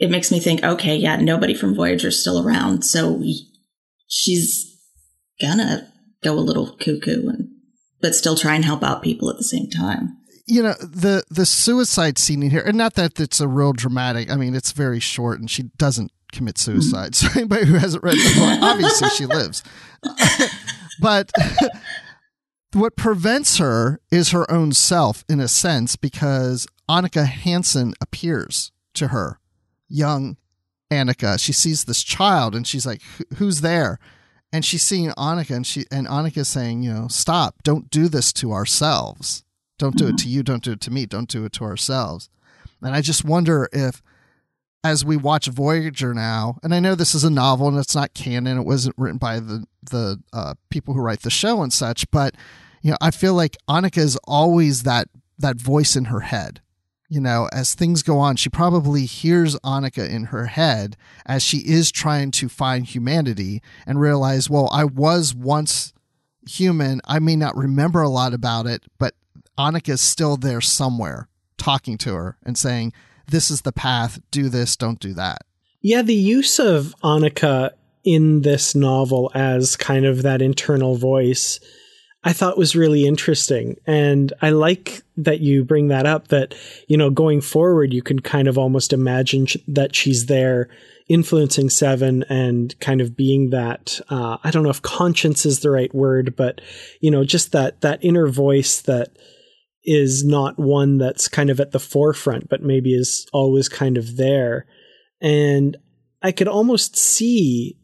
[0.00, 2.82] it makes me think, okay, yeah, nobody from Voyager's still around.
[2.82, 3.22] So
[4.08, 4.66] she's
[5.40, 5.92] gonna
[6.24, 7.49] go a little cuckoo and,
[8.00, 10.16] but still try and help out people at the same time.
[10.46, 14.30] You know, the, the suicide scene in here, and not that it's a real dramatic,
[14.30, 16.80] I mean, it's very short and she doesn't commit mm-hmm.
[16.80, 17.14] suicide.
[17.20, 19.62] So anybody who hasn't read the book, obviously she lives.
[21.00, 21.30] but
[22.72, 29.08] what prevents her is her own self in a sense because Annika Hansen appears to
[29.08, 29.38] her
[29.88, 30.36] young
[30.90, 31.38] Annika.
[31.38, 33.02] She sees this child and she's like,
[33.36, 33.98] "Who's there?"
[34.52, 37.62] And she's seeing Annika, and she and Annika's saying, "You know, stop!
[37.62, 39.44] Don't do this to ourselves.
[39.78, 40.14] Don't do mm-hmm.
[40.14, 40.42] it to you.
[40.42, 41.06] Don't do it to me.
[41.06, 42.28] Don't do it to ourselves."
[42.82, 44.02] And I just wonder if,
[44.82, 48.14] as we watch Voyager now, and I know this is a novel and it's not
[48.14, 52.10] canon, it wasn't written by the the uh, people who write the show and such,
[52.10, 52.34] but
[52.82, 55.08] you know, I feel like Annika is always that
[55.38, 56.60] that voice in her head
[57.10, 60.96] you know, as things go on, she probably hears Annika in her head
[61.26, 65.92] as she is trying to find humanity and realize, well, I was once
[66.48, 67.00] human.
[67.04, 69.14] I may not remember a lot about it, but
[69.58, 72.92] Annika is still there somewhere talking to her and saying,
[73.26, 75.38] this is the path, do this, don't do that.
[75.82, 77.70] Yeah, the use of Annika
[78.04, 81.58] in this novel as kind of that internal voice
[82.22, 83.76] I thought was really interesting.
[83.86, 86.54] And I like that you bring that up that,
[86.86, 90.68] you know, going forward, you can kind of almost imagine sh- that she's there
[91.08, 95.70] influencing Seven and kind of being that, uh, I don't know if conscience is the
[95.70, 96.60] right word, but,
[97.00, 99.16] you know, just that, that inner voice that
[99.82, 104.18] is not one that's kind of at the forefront, but maybe is always kind of
[104.18, 104.66] there.
[105.22, 105.76] And
[106.22, 107.79] I could almost see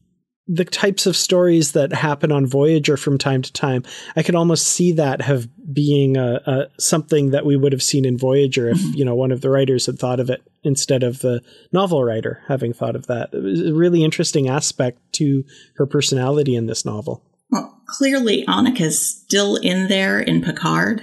[0.49, 3.83] the types of stories that happen on Voyager from time to time,
[4.15, 8.05] I could almost see that have being a, a something that we would have seen
[8.05, 8.97] in Voyager if mm-hmm.
[8.97, 11.43] you know one of the writers had thought of it instead of the
[11.73, 13.31] novel writer having thought of that.
[13.33, 15.45] It was a really interesting aspect to
[15.77, 17.25] her personality in this novel.
[17.51, 21.03] Well, clearly Annika's still in there in Picard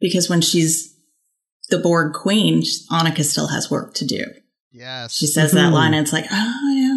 [0.00, 0.94] because when she's
[1.70, 4.24] the Borg queen, Annika still has work to do.
[4.72, 5.14] Yes.
[5.14, 6.93] She says that line and it's like, oh yeah.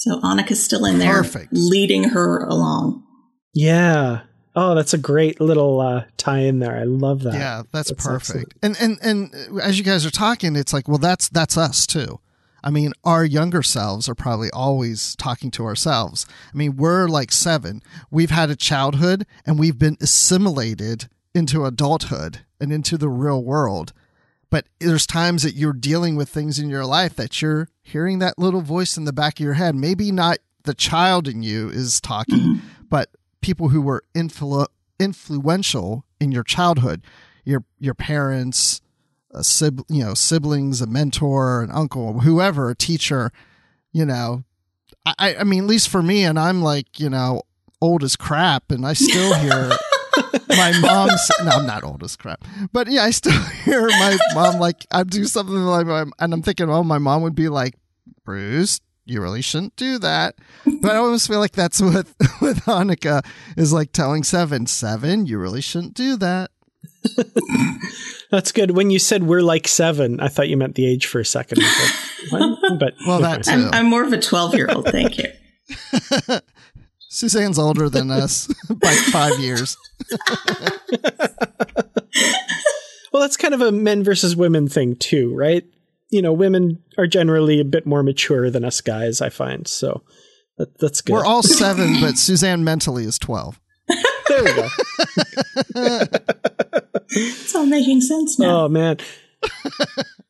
[0.00, 1.52] So Annika's still in there Perfect.
[1.52, 3.04] leading her along.
[3.52, 4.22] Yeah.
[4.56, 6.74] Oh, that's a great little uh, tie in there.
[6.74, 7.34] I love that.
[7.34, 8.54] Yeah, that's, That's perfect.
[8.62, 12.18] And and and as you guys are talking, it's like, well, that's that's us too.
[12.64, 16.24] I mean, our younger selves are probably always talking to ourselves.
[16.52, 17.82] I mean, we're like seven.
[18.10, 23.92] We've had a childhood and we've been assimilated into adulthood and into the real world.
[24.48, 28.38] But there's times that you're dealing with things in your life that you're hearing that
[28.38, 29.74] little voice in the back of your head.
[29.74, 33.10] Maybe not the child in you is talking, but
[33.40, 34.66] people who were influ-
[34.98, 37.02] influential in your childhood,
[37.44, 38.80] your your parents,
[39.32, 43.30] a sib- you know, siblings, a mentor, an uncle, whoever, a teacher,
[43.92, 44.44] you know.
[45.06, 47.42] I, I mean, at least for me, and I'm like, you know,
[47.80, 49.70] old as crap, and I still hear
[50.50, 51.30] my mom's.
[51.42, 55.02] No, I'm not old as crap, but yeah, I still hear my mom like I
[55.04, 55.86] do something like,
[56.18, 57.74] and I'm thinking, oh, my mom would be like,
[58.30, 60.36] Bruce, you really shouldn't do that.
[60.80, 62.06] But I almost feel like that's what
[62.40, 63.26] with Annika
[63.56, 66.52] is like telling Seven, Seven, you really shouldn't do that.
[68.30, 68.70] That's good.
[68.70, 71.58] When you said we're like seven, I thought you meant the age for a second.
[71.62, 71.96] I
[72.30, 72.76] was?
[72.78, 73.50] But Well, that too.
[73.50, 74.86] I'm, I'm more of a 12 year old.
[74.86, 76.38] Thank you.
[77.08, 79.76] Suzanne's older than us by five years.
[83.12, 85.64] Well, that's kind of a men versus women thing too, right?
[86.10, 89.66] You know, women are generally a bit more mature than us guys, I find.
[89.68, 90.02] So
[90.58, 91.12] that, that's good.
[91.14, 93.60] We're all seven, but Suzanne mentally is 12.
[94.28, 94.68] there we go.
[97.12, 98.64] It's all making sense now.
[98.64, 98.98] Oh man.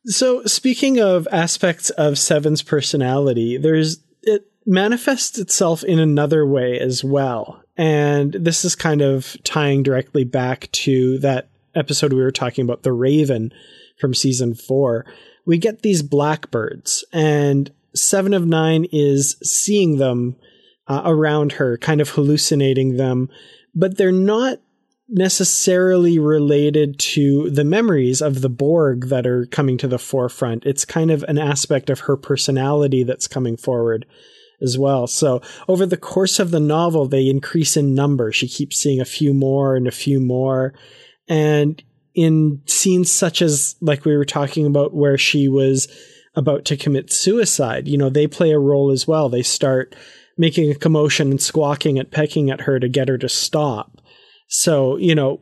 [0.06, 7.04] so speaking of aspects of Seven's personality, there's it manifests itself in another way as
[7.04, 7.62] well.
[7.76, 12.82] And this is kind of tying directly back to that episode we were talking about,
[12.82, 13.52] The Raven
[13.98, 15.06] from season four.
[15.50, 20.36] We get these blackbirds, and Seven of Nine is seeing them
[20.86, 23.28] uh, around her, kind of hallucinating them,
[23.74, 24.60] but they're not
[25.08, 30.64] necessarily related to the memories of the Borg that are coming to the forefront.
[30.66, 34.06] It's kind of an aspect of her personality that's coming forward
[34.62, 35.08] as well.
[35.08, 38.30] So over the course of the novel, they increase in number.
[38.30, 40.74] She keeps seeing a few more and a few more.
[41.26, 41.82] And
[42.14, 45.88] in scenes such as, like we were talking about, where she was
[46.34, 49.28] about to commit suicide, you know, they play a role as well.
[49.28, 49.94] They start
[50.38, 54.00] making a commotion and squawking and pecking at her to get her to stop.
[54.48, 55.38] So, you know,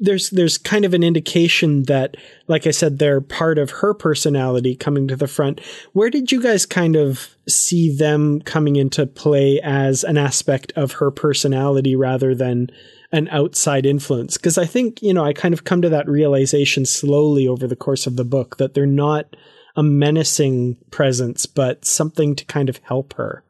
[0.00, 4.74] there's there's kind of an indication that like I said they're part of her personality
[4.74, 5.60] coming to the front.
[5.92, 10.92] Where did you guys kind of see them coming into play as an aspect of
[10.92, 12.70] her personality rather than
[13.12, 14.36] an outside influence?
[14.36, 17.76] Because I think, you know, I kind of come to that realization slowly over the
[17.76, 19.34] course of the book that they're not
[19.76, 23.44] a menacing presence, but something to kind of help her.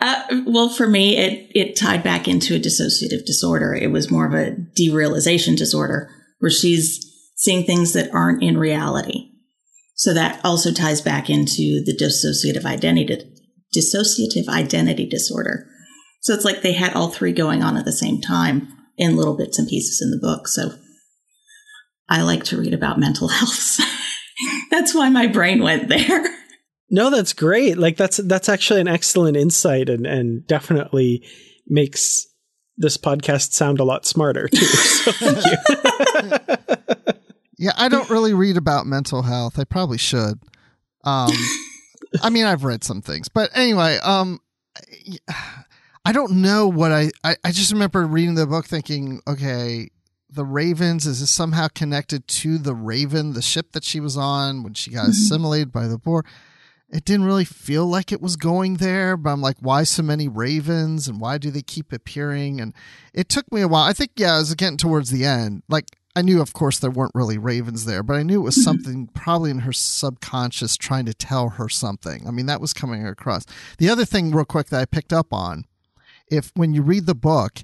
[0.00, 3.74] Uh, well, for me, it, it tied back into a dissociative disorder.
[3.74, 9.30] It was more of a derealization disorder where she's seeing things that aren't in reality.
[9.94, 13.18] So that also ties back into the dissociative identity,
[13.76, 15.66] dissociative identity disorder.
[16.20, 19.36] So it's like they had all three going on at the same time in little
[19.36, 20.46] bits and pieces in the book.
[20.46, 20.74] So
[22.08, 23.80] I like to read about mental health.
[24.70, 26.24] That's why my brain went there.
[26.90, 27.78] No, that's great.
[27.78, 31.24] Like that's that's actually an excellent insight and and definitely
[31.66, 32.26] makes
[32.76, 34.66] this podcast sound a lot smarter too.
[34.66, 36.56] So thank you.
[37.60, 39.58] Yeah, I don't really read about mental health.
[39.58, 40.38] I probably should.
[41.02, 41.32] Um,
[42.22, 44.38] I mean, I've read some things, but anyway, um,
[46.04, 47.34] I don't know what I, I.
[47.42, 49.90] I just remember reading the book, thinking, okay,
[50.30, 54.62] the Ravens is this somehow connected to the Raven, the ship that she was on
[54.62, 56.26] when she got assimilated by the Borg.
[56.90, 60.26] It didn't really feel like it was going there, but I'm like, why so many
[60.26, 62.60] ravens and why do they keep appearing?
[62.60, 62.72] And
[63.12, 63.84] it took me a while.
[63.84, 65.62] I think, yeah, I was getting towards the end.
[65.68, 65.84] Like,
[66.16, 68.62] I knew, of course, there weren't really ravens there, but I knew it was mm-hmm.
[68.62, 72.26] something probably in her subconscious trying to tell her something.
[72.26, 73.44] I mean, that was coming across.
[73.76, 75.64] The other thing, real quick, that I picked up on
[76.30, 77.60] if when you read the book,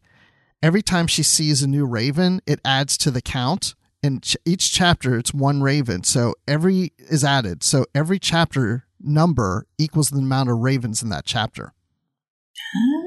[0.62, 3.74] every time she sees a new raven, it adds to the count.
[4.02, 6.04] In ch- each chapter, it's one raven.
[6.04, 7.62] So every is added.
[7.62, 11.72] So every chapter number equals the amount of ravens in that chapter.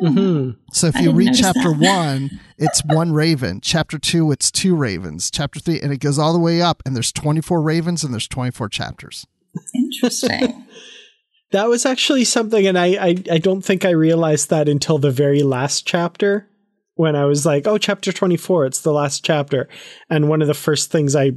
[0.02, 1.80] hmm So if you read chapter that.
[1.80, 3.60] one, it's one raven.
[3.62, 5.32] Chapter two, it's two ravens.
[5.32, 8.28] Chapter three, and it goes all the way up, and there's 24 ravens and there's
[8.28, 9.26] 24 chapters.
[9.74, 10.66] Interesting.
[11.52, 15.12] That was actually something, and I, I I don't think I realized that until the
[15.12, 16.46] very last chapter
[16.96, 19.70] when I was like, oh, chapter 24, it's the last chapter.
[20.10, 21.32] And one of the first things I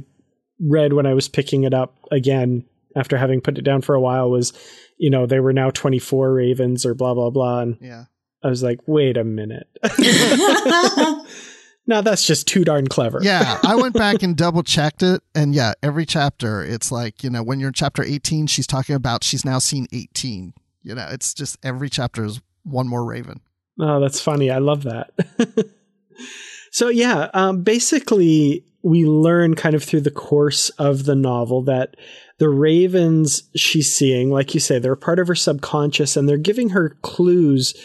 [0.59, 2.65] read when I was picking it up again
[2.95, 4.53] after having put it down for a while was,
[4.97, 7.59] you know, they were now 24 ravens or blah, blah, blah.
[7.61, 8.05] And Yeah.
[8.43, 9.67] I was like, wait a minute.
[11.87, 13.19] now that's just too darn clever.
[13.21, 17.29] Yeah, I went back and double checked it, and yeah, every chapter, it's like you
[17.29, 20.53] know, when you're in chapter 18, she's talking about she's now seen 18.
[20.83, 23.41] You know, it's just every chapter is one more Raven.
[23.79, 24.49] Oh, that's funny.
[24.49, 25.11] I love that.
[26.71, 31.95] so, yeah, um, basically, we learn kind of through the course of the novel that
[32.41, 36.69] the ravens she's seeing, like you say, they're part of her subconscious and they're giving
[36.69, 37.75] her clues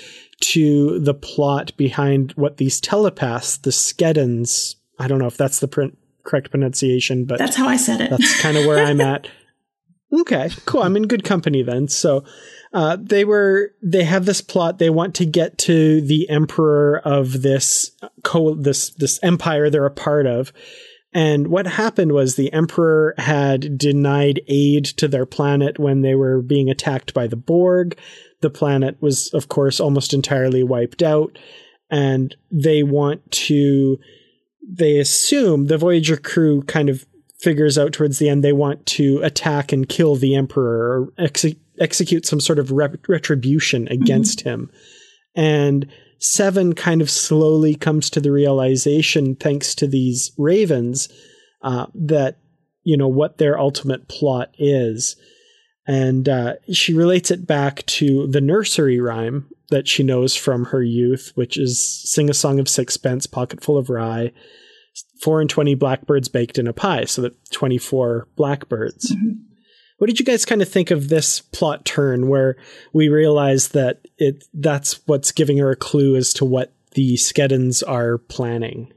[0.41, 5.69] to the plot behind what these telepaths, the Skedans, I don't know if that's the
[5.69, 5.95] pr-
[6.25, 8.09] correct pronunciation, but That's how I said it.
[8.09, 9.29] that's kind of where I'm at.
[10.21, 10.83] Okay, cool.
[10.85, 11.89] I'm in good company then.
[11.89, 12.25] So,
[12.73, 14.79] uh, they were they have this plot.
[14.79, 17.91] They want to get to the emperor of this
[18.23, 20.53] co this this empire they're a part of.
[21.17, 26.43] And what happened was the emperor had denied aid to their planet when they were
[26.43, 27.99] being attacked by the Borg.
[28.43, 31.39] The planet was, of course, almost entirely wiped out,
[31.91, 33.99] and they want to.
[34.69, 37.07] They assume the Voyager crew kind of
[37.41, 41.57] figures out towards the end they want to attack and kill the emperor or exe-
[41.81, 44.03] execute some sort of rep- retribution mm-hmm.
[44.03, 44.71] against him.
[45.35, 51.09] And Seven kind of slowly comes to the realization, thanks to these ravens,
[51.63, 52.39] uh, that
[52.85, 55.17] you know what their ultimate plot is,
[55.87, 60.83] and uh, she relates it back to the nursery rhyme that she knows from her
[60.83, 64.33] youth, which is "Sing a song of sixpence, pocket full of rye."
[65.21, 69.15] four and 20 blackbirds baked in a pie, so that 24 blackbirds.
[69.99, 72.57] What did you guys kind of think of this plot turn where
[72.93, 77.83] we realize that it that's what's giving her a clue as to what the Skedans
[77.87, 78.93] are planning?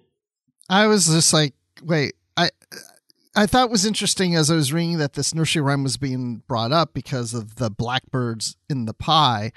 [0.69, 2.49] I was just like, wait, I
[3.35, 6.43] I thought it was interesting as I was reading that this nursery rhyme was being
[6.47, 9.51] brought up because of the blackbirds in the pie.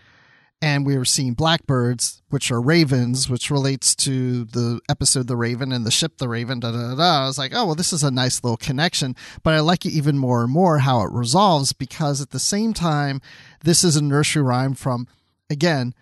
[0.62, 5.72] And we were seeing blackbirds, which are ravens, which relates to the episode The Raven
[5.72, 6.60] and the ship The Raven.
[6.60, 7.24] Da, da, da, da.
[7.24, 9.16] I was like, oh, well, this is a nice little connection.
[9.42, 12.72] But I like it even more and more how it resolves because at the same
[12.72, 13.20] time,
[13.64, 15.08] this is a nursery rhyme from,
[15.50, 15.94] again,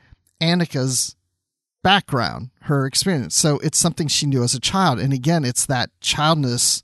[0.43, 1.17] Annika's
[1.83, 3.35] background, her experience.
[3.35, 4.99] So it's something she knew as a child.
[5.01, 6.83] And again, it's that childness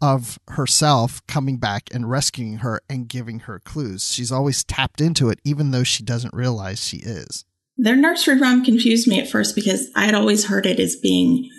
[0.00, 4.12] of herself coming back and rescuing her and giving her clues.
[4.12, 7.44] She's always tapped into it, even though she doesn't realize she is.
[7.76, 11.50] Their nursery rhyme confused me at first because I had always heard it as being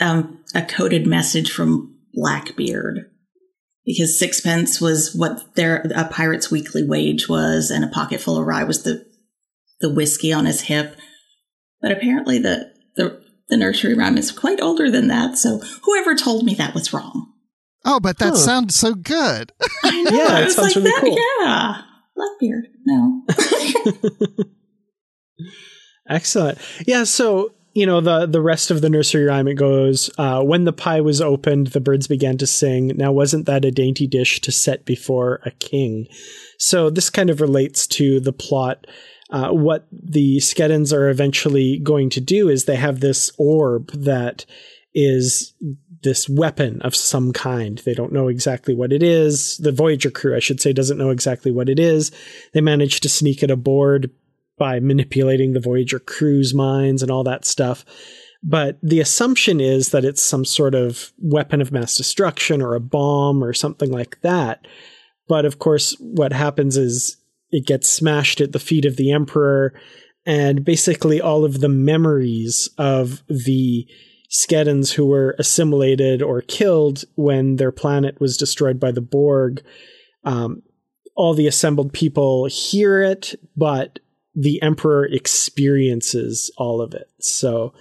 [0.00, 3.10] um, a coded message from Blackbeard.
[3.84, 8.44] Because sixpence was what their a pirate's weekly wage was, and a pocket full of
[8.44, 9.06] rye was the
[9.80, 10.96] the whiskey on his hip.
[11.80, 15.38] But apparently, the the, the nursery rhyme is quite older than that.
[15.38, 17.32] So whoever told me that was wrong.
[17.86, 18.36] Oh, but that Huh.
[18.36, 19.52] sounds so good.
[19.84, 20.10] I know.
[20.10, 21.18] Yeah, I it was sounds like, really that, cool.
[21.46, 21.82] Yeah,
[22.16, 22.66] Blackbeard.
[22.84, 23.22] No.
[26.08, 26.58] Excellent.
[26.86, 30.64] Yeah, so you know the the rest of the nursery rhyme it goes uh, when
[30.64, 34.40] the pie was opened the birds began to sing now wasn't that a dainty dish
[34.40, 36.06] to set before a king
[36.58, 38.86] so this kind of relates to the plot
[39.30, 44.46] uh, what the Skedans are eventually going to do is they have this orb that
[44.94, 45.52] is
[46.02, 47.78] this weapon of some kind.
[47.78, 49.56] They don't know exactly what it is.
[49.58, 52.10] The Voyager crew, I should say, doesn't know exactly what it is.
[52.52, 54.10] They manage to sneak it aboard
[54.58, 57.84] by manipulating the Voyager crew's minds and all that stuff.
[58.42, 62.80] But the assumption is that it's some sort of weapon of mass destruction or a
[62.80, 64.66] bomb or something like that.
[65.28, 67.16] But of course, what happens is
[67.50, 69.74] it gets smashed at the feet of the Emperor,
[70.24, 73.86] and basically all of the memories of the
[74.30, 79.62] Skedans who were assimilated or killed when their planet was destroyed by the Borg.
[80.24, 80.62] Um,
[81.14, 84.00] all the assembled people hear it, but
[84.34, 87.08] the Emperor experiences all of it.
[87.20, 87.72] So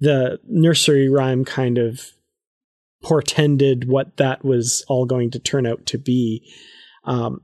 [0.00, 2.10] the nursery rhyme kind of
[3.02, 6.42] portended what that was all going to turn out to be.
[7.04, 7.42] Um,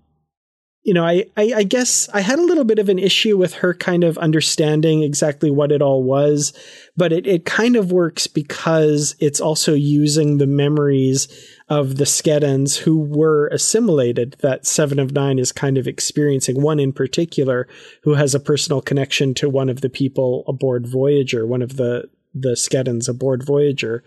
[0.86, 3.54] you know, I, I, I guess I had a little bit of an issue with
[3.54, 6.52] her kind of understanding exactly what it all was,
[6.96, 11.26] but it, it kind of works because it's also using the memories
[11.68, 16.62] of the Skedans who were assimilated that Seven of Nine is kind of experiencing.
[16.62, 17.66] One in particular
[18.04, 22.08] who has a personal connection to one of the people aboard Voyager, one of the,
[22.32, 24.04] the Skedans aboard Voyager.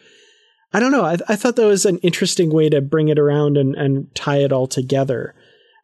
[0.71, 1.03] I don't know.
[1.03, 4.38] I, I thought that was an interesting way to bring it around and, and tie
[4.38, 5.36] it all together.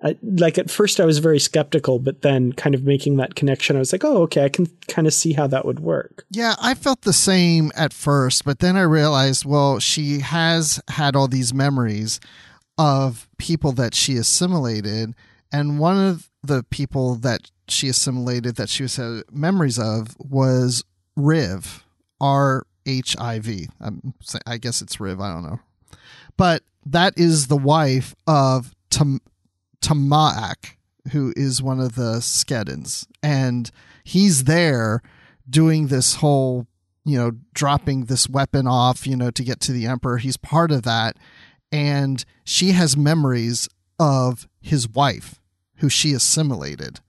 [0.03, 3.75] I, like at first I was very skeptical, but then kind of making that connection,
[3.75, 6.25] I was like, oh, okay, I can kind of see how that would work.
[6.29, 11.15] Yeah, I felt the same at first, but then I realized, well, she has had
[11.15, 12.19] all these memories
[12.77, 15.15] of people that she assimilated,
[15.51, 20.83] and one of the people that she assimilated that she was had memories of was
[21.15, 21.85] Riv,
[22.19, 23.69] R H I V.
[24.45, 25.21] I guess it's Riv.
[25.21, 25.59] I don't know,
[26.35, 29.21] but that is the wife of Tam-
[29.85, 30.77] Tamaak,
[31.11, 33.69] who is one of the Skedans, and
[34.03, 35.03] he's there
[35.47, 36.65] doing this whole,
[37.03, 40.17] you know, dropping this weapon off, you know, to get to the Emperor.
[40.17, 41.17] He's part of that,
[41.71, 43.69] and she has memories
[43.99, 45.39] of his wife,
[45.75, 46.99] who she assimilated.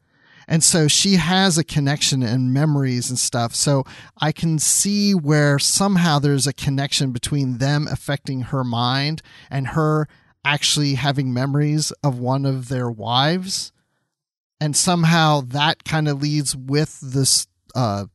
[0.46, 3.54] And so she has a connection and memories and stuff.
[3.54, 3.84] So
[4.20, 10.06] I can see where somehow there's a connection between them affecting her mind and her
[10.46, 13.72] actually having memories of one of their wives.
[14.60, 18.06] And somehow that kind of leads with this uh,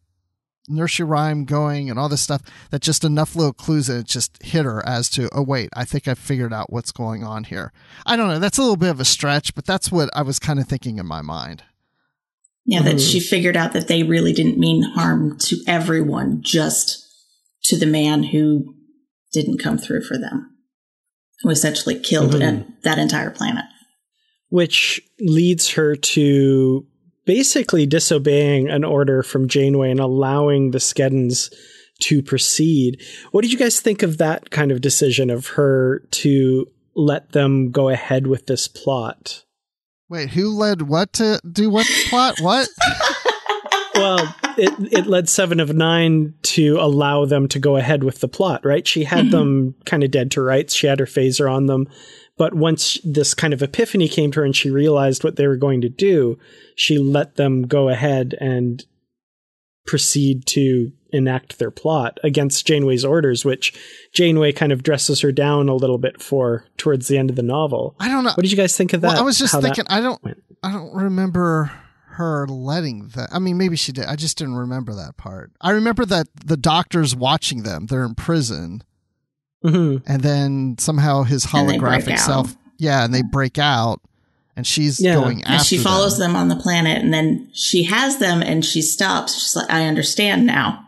[0.67, 4.41] nursery rhyme going and all this stuff that just enough little clues and it just
[4.41, 7.73] hit her as to, oh, wait, I think I figured out what's going on here.
[8.05, 8.39] I don't know.
[8.39, 10.97] That's a little bit of a stretch, but that's what I was kind of thinking
[10.97, 11.63] in my mind.
[12.65, 12.87] Yeah, mm-hmm.
[12.89, 17.05] that she figured out that they really didn't mean harm to everyone, just
[17.63, 18.75] to the man who
[19.33, 20.50] didn't come through for them,
[21.41, 22.69] who essentially killed mm-hmm.
[22.83, 23.65] that entire planet.
[24.49, 26.85] Which leads her to
[27.25, 31.53] basically disobeying an order from Janeway and allowing the Skedans
[32.01, 33.01] to proceed.
[33.31, 37.71] What did you guys think of that kind of decision of her to let them
[37.71, 39.43] go ahead with this plot?
[40.09, 42.35] Wait, who led what to do what plot?
[42.41, 42.67] What?
[43.95, 48.27] well, it, it led Seven of Nine to allow them to go ahead with the
[48.27, 48.87] plot, right?
[48.87, 49.31] She had mm-hmm.
[49.31, 50.73] them kind of dead to rights.
[50.73, 51.87] She had her phaser on them.
[52.37, 55.57] But once this kind of epiphany came to her and she realized what they were
[55.57, 56.39] going to do,
[56.75, 58.83] she let them go ahead and
[59.85, 63.73] proceed to enact their plot against Janeway's orders, which
[64.13, 67.43] Janeway kind of dresses her down a little bit for towards the end of the
[67.43, 67.95] novel.
[67.99, 68.31] I don't know.
[68.31, 69.09] What did you guys think of that?
[69.09, 69.85] Well, I was just thinking.
[69.87, 70.23] I don't.
[70.23, 70.41] Went?
[70.63, 71.71] I don't remember
[72.13, 73.29] her letting that.
[73.31, 74.05] I mean, maybe she did.
[74.05, 75.51] I just didn't remember that part.
[75.61, 77.87] I remember that the doctor's watching them.
[77.87, 78.83] They're in prison,
[79.63, 80.09] mm-hmm.
[80.09, 82.55] and then somehow his holographic self.
[82.77, 84.01] Yeah, and they break out
[84.55, 85.13] and she's yeah.
[85.13, 86.33] going after and she follows them.
[86.33, 89.85] them on the planet and then she has them and she stops she's like i
[89.85, 90.85] understand now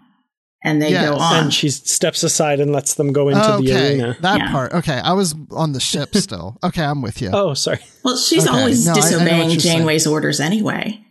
[0.63, 1.09] and they yes.
[1.09, 1.43] go on.
[1.43, 4.17] And she steps aside and lets them go into okay, the arena.
[4.21, 4.51] That yeah.
[4.51, 4.73] part.
[4.73, 6.57] Okay, I was on the ship still.
[6.63, 7.29] okay, I'm with you.
[7.33, 7.79] Oh, sorry.
[8.03, 8.57] Well, she's okay.
[8.57, 10.13] always no, disobeying I, I Janeway's saying.
[10.13, 11.05] orders anyway.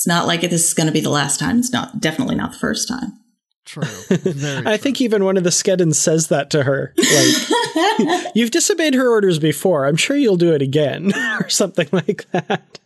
[0.00, 1.58] It's not like this is going to be the last time.
[1.58, 3.20] It's not definitely not the first time.
[3.66, 3.82] True.
[4.08, 6.94] Very I think even one of the Skedans says that to her.
[6.96, 9.84] Like, you've disobeyed her orders before.
[9.84, 12.78] I'm sure you'll do it again, or something like that.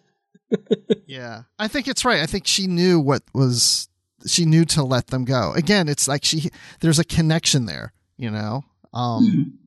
[1.07, 2.19] yeah, I think it's right.
[2.19, 3.89] I think she knew what was
[4.27, 5.53] she knew to let them go.
[5.53, 6.51] Again, it's like she
[6.81, 8.65] there's a connection there, you know.
[8.93, 9.64] Um mm-hmm.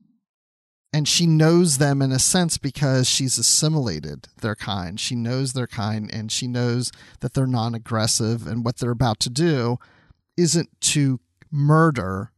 [0.92, 4.98] And she knows them in a sense because she's assimilated their kind.
[4.98, 9.30] She knows their kind and she knows that they're non-aggressive and what they're about to
[9.30, 9.78] do
[10.36, 11.20] isn't to
[11.50, 12.32] murder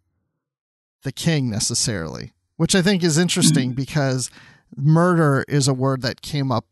[1.03, 4.31] the king necessarily, which I think is interesting because
[4.77, 6.67] murder is a word that came up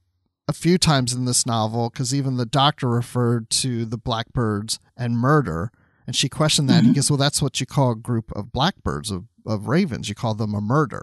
[0.49, 5.19] a few times in this novel because even the doctor referred to the blackbirds and
[5.19, 5.71] murder.
[6.07, 6.81] And she questioned that.
[6.81, 6.89] Mm-hmm.
[6.89, 10.09] He goes, Well, that's what you call a group of blackbirds, of, of ravens.
[10.09, 11.03] You call them a murder.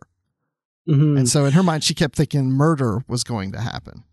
[0.87, 1.17] Mm-hmm.
[1.17, 4.03] And so in her mind, she kept thinking murder was going to happen.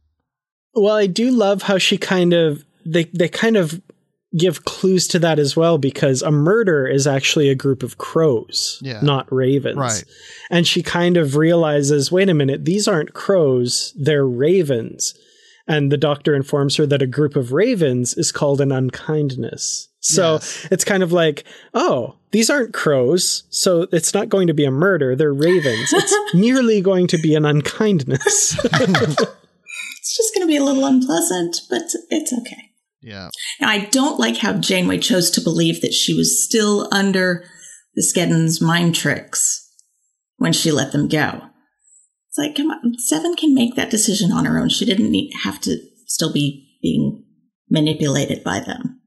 [0.75, 3.81] Well, I do love how she kind of, they, they kind of
[4.37, 8.79] give clues to that as well because a murder is actually a group of crows,
[8.83, 9.01] yeah.
[9.03, 9.77] not ravens.
[9.77, 10.05] Right.
[10.51, 15.15] And she kind of realizes, wait a minute, these aren't crows, they're ravens.
[15.69, 19.89] And the doctor informs her that a group of ravens is called an unkindness.
[20.03, 20.69] So yes.
[20.71, 21.45] it's kind of like,
[21.75, 25.15] oh, these aren't crows, so it's not going to be a murder.
[25.15, 25.93] They're ravens.
[25.93, 28.59] It's merely going to be an unkindness.
[28.65, 32.73] it's just going to be a little unpleasant, but it's okay.
[33.01, 33.31] Yeah.
[33.61, 37.45] Now, I don't like how Janeway chose to believe that she was still under
[37.95, 39.71] the Skedans' mind tricks
[40.37, 41.43] when she let them go.
[42.29, 44.69] It's like, come on, Seven can make that decision on her own.
[44.69, 47.25] She didn't need, have to still be being
[47.69, 49.02] manipulated by them.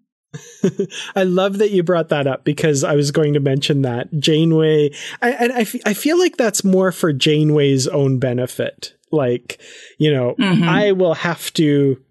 [1.15, 4.91] I love that you brought that up because I was going to mention that Janeway,
[5.21, 8.93] I, and I, f- I feel like that's more for Janeway's own benefit.
[9.11, 9.59] Like,
[9.97, 10.63] you know, mm-hmm.
[10.63, 12.01] I will have to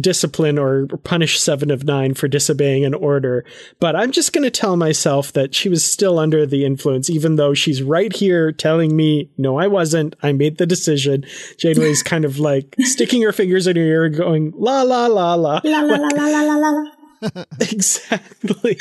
[0.00, 3.44] discipline or punish Seven of Nine for disobeying an order,
[3.78, 7.36] but I'm just going to tell myself that she was still under the influence, even
[7.36, 10.16] though she's right here telling me, no, I wasn't.
[10.22, 11.24] I made the decision.
[11.58, 15.60] Janeway's kind of like sticking her fingers in her ear, going, la, la, la, la.
[15.64, 16.70] La la la la la la la.
[16.70, 17.01] la.
[17.60, 18.78] exactly.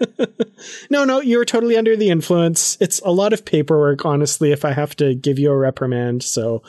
[0.90, 2.76] no, no, you're totally under the influence.
[2.80, 6.22] It's a lot of paperwork, honestly, if I have to give you a reprimand.
[6.22, 6.62] So,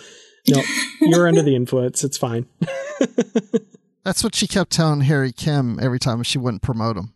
[0.48, 0.62] no,
[1.02, 2.04] you're under the influence.
[2.04, 2.48] It's fine.
[4.04, 7.14] That's what she kept telling Harry Kim every time she wouldn't promote him.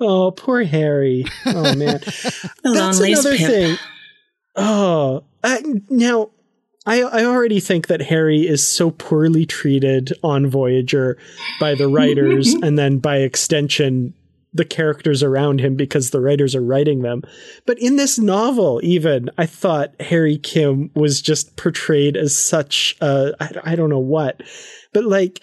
[0.00, 1.24] oh, poor Harry.
[1.46, 3.50] Oh man, The that's another pimp.
[3.50, 3.76] thing.
[4.56, 6.30] Oh, I, now
[6.88, 11.18] I I already think that Harry is so poorly treated on Voyager
[11.60, 14.14] by the writers, and then by extension
[14.54, 17.22] the characters around him because the writers are writing them.
[17.66, 23.34] But in this novel, even I thought Harry Kim was just portrayed as such a
[23.38, 24.42] I, I don't know what,
[24.94, 25.42] but like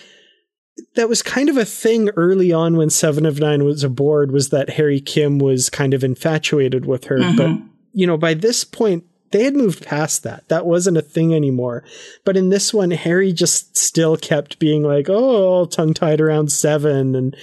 [0.95, 4.49] that was kind of a thing early on when Seven of Nine was aboard was
[4.49, 7.19] that Harry Kim was kind of infatuated with her.
[7.19, 7.67] But, mm-hmm.
[7.93, 10.47] you know, by this point, they had moved past that.
[10.49, 11.83] That wasn't a thing anymore.
[12.23, 17.15] But in this one, Harry just still kept being like, oh, tongue tied around Seven
[17.15, 17.35] and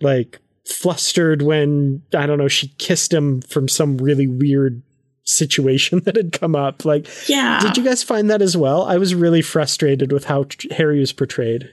[0.00, 4.82] like flustered when, I don't know, she kissed him from some really weird
[5.24, 6.84] situation that had come up.
[6.84, 7.60] Like, Yeah.
[7.60, 8.82] did you guys find that as well?
[8.82, 11.70] I was really frustrated with how Harry was portrayed.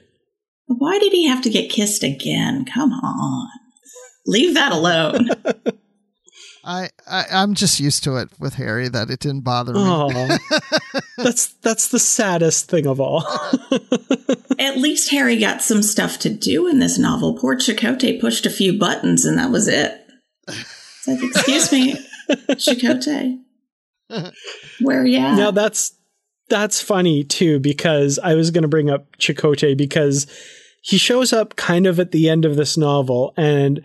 [0.68, 2.66] Why did he have to get kissed again?
[2.66, 3.47] Come on.
[4.26, 5.30] Leave that alone.
[6.66, 9.80] I, I I'm just used to it with Harry that it didn't bother me.
[9.82, 10.38] Oh,
[11.18, 13.24] that's that's the saddest thing of all.
[14.59, 17.38] At least Harry got some stuff to do in this novel.
[17.38, 20.01] Poor Chakotay pushed a few buttons and that was it.
[20.47, 21.93] It's like, excuse me,
[22.30, 23.39] Chakotay.
[24.82, 25.36] Where are you at?
[25.36, 25.95] now that's
[26.49, 30.26] that's funny too because I was going to bring up Chakotay because
[30.82, 33.84] he shows up kind of at the end of this novel and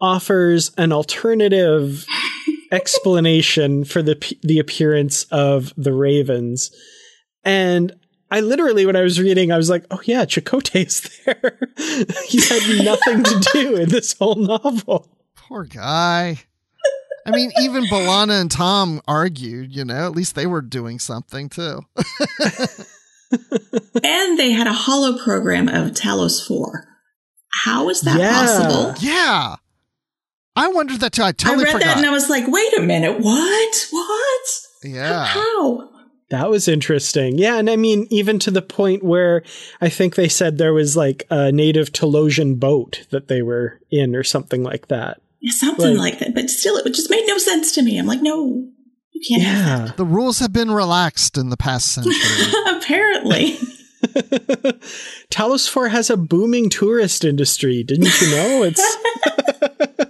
[0.00, 2.06] offers an alternative
[2.72, 6.70] explanation for the the appearance of the ravens
[7.44, 7.92] and
[8.32, 11.58] I literally, when I was reading, I was like, "Oh yeah, Chakotay's there.
[12.28, 16.38] He's had nothing to do in this whole novel." Poor guy.
[17.26, 21.48] I mean, even B'Elanna and Tom argued, you know, at least they were doing something
[21.48, 21.80] too.
[24.04, 26.86] and they had a holo program of Talos 4.
[27.64, 28.32] How is that Yeah.
[28.32, 28.94] possible?
[29.00, 29.56] yeah.
[30.60, 31.22] I wondered that too.
[31.22, 31.86] I totally I read forgot.
[31.86, 33.86] that and I was like, wait a minute, what?
[33.90, 34.48] What?
[34.84, 35.24] yeah.
[35.26, 35.88] How?
[36.30, 37.38] That was interesting.
[37.38, 39.42] Yeah, and I mean, even to the point where
[39.80, 44.14] I think they said there was like a native Talosian boat that they were in
[44.14, 45.20] or something like that.
[45.40, 46.12] Yeah, Something Right.
[46.12, 46.34] like that.
[46.34, 47.98] But still, it just made no sense to me.
[47.98, 48.68] I'm like, no,
[49.12, 49.92] you can't have Yeah.
[49.96, 52.14] The rules have been relaxed in the past century.
[52.76, 53.58] Apparently.
[55.30, 57.82] Talos 4 has a booming tourist industry.
[57.82, 58.62] Didn't you know?
[58.62, 60.06] It's I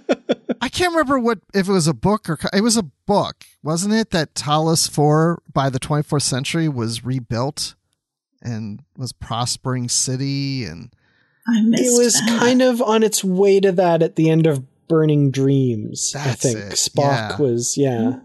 [0.71, 4.11] can't remember what if it was a book or it was a book, wasn't it?
[4.11, 7.75] That Talos Four by the 24th century was rebuilt
[8.41, 10.93] and was prospering city, and
[11.47, 12.39] I it was that.
[12.39, 16.15] kind of on its way to that at the end of Burning Dreams.
[16.17, 17.37] I think it, Spock yeah.
[17.37, 18.19] was yeah, hmm.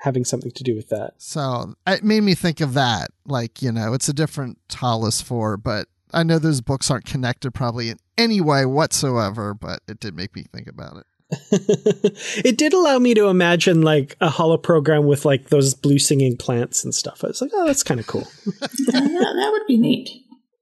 [0.00, 1.14] having something to do with that.
[1.18, 3.10] so it made me think of that.
[3.26, 7.52] Like you know, it's a different Talos Four, but I know those books aren't connected
[7.52, 9.54] probably in any way whatsoever.
[9.54, 11.06] But it did make me think about it.
[11.50, 16.36] it did allow me to imagine like a holo program with like those blue singing
[16.36, 17.24] plants and stuff.
[17.24, 18.26] I was like, oh, that's kind of cool.
[18.92, 20.10] Yeah, that, that would be neat.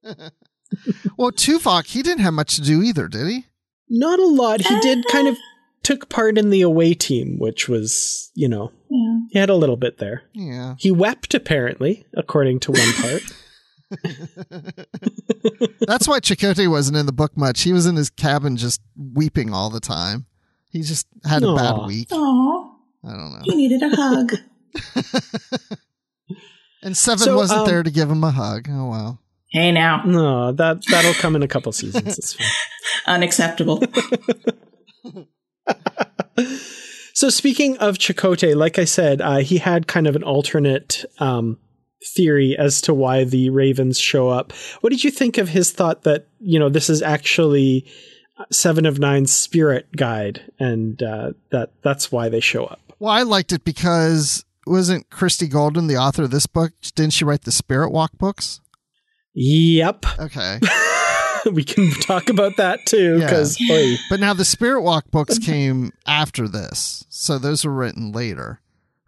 [1.17, 3.45] Well, Tuvok, he didn't have much to do either, did he?
[3.89, 4.61] Not a lot.
[4.61, 5.35] He did uh, kind of
[5.83, 9.17] took part in the away team, which was, you know, Yeah.
[9.31, 10.23] he had a little bit there.
[10.33, 10.75] Yeah.
[10.79, 13.21] He wept apparently, according to one part.
[15.87, 17.63] That's why Chakotay wasn't in the book much.
[17.63, 20.25] He was in his cabin just weeping all the time.
[20.71, 22.07] He just had a bad week.
[22.11, 23.41] Oh, I don't know.
[23.43, 24.33] he needed a hug.
[26.83, 28.67] And Seven So, wasn't um, there to give him a hug.
[28.69, 29.19] Oh wow.
[29.51, 32.17] hey now, no, that that'll come in a couple seasons.
[32.17, 32.47] It's fine.
[33.15, 33.83] unacceptable.
[37.13, 41.59] So speaking of Chakotay, like I said, uh, he had kind of an alternate um,
[42.15, 44.53] theory as to why the Ravens show up.
[44.79, 47.85] What did you think of his thought that you know this is actually
[48.51, 52.93] Seven of nine spirit guide, and uh, that that's why they show up?
[52.99, 56.71] Well, I liked it because wasn't Christie Golden the author of this book?
[56.95, 58.61] Didn't she write the Spirit Walk books?
[59.33, 60.59] Yep, Okay.
[61.51, 63.25] we can talk about that too Yeah.
[63.25, 63.57] because
[64.09, 67.05] But now the Spirit Walk books came after this.
[67.09, 68.59] So those were written later.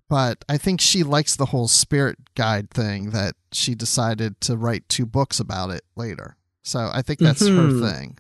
[0.09, 4.87] But I think she likes the whole spirit guide thing that she decided to write
[4.89, 6.35] two books about it later.
[6.63, 7.55] So I think that's Mhm.
[7.81, 8.17] her thing.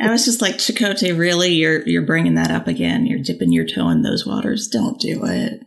[0.00, 1.52] I was just like, Chakotay, really?
[1.52, 3.06] You're you're bringing that up again.
[3.06, 4.68] You're dipping your toe in those waters.
[4.68, 5.60] Don't do it.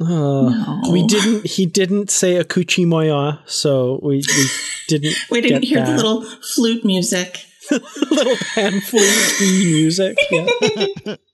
[0.00, 0.48] Oh,
[0.84, 0.92] No.
[0.92, 1.46] we didn't.
[1.46, 4.46] He didn't say Akoochimoya, so we, we
[4.88, 5.14] didn't.
[5.30, 7.44] We didn't get hear the little flute music.
[7.70, 10.16] little pan flute music.
[10.30, 11.16] Yeah.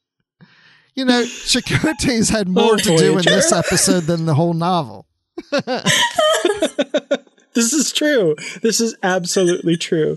[0.98, 5.06] You know, Chakotay's had more Oh, to do in this episode than the whole novel.
[7.52, 8.34] this is true.
[8.62, 10.16] This is absolutely true.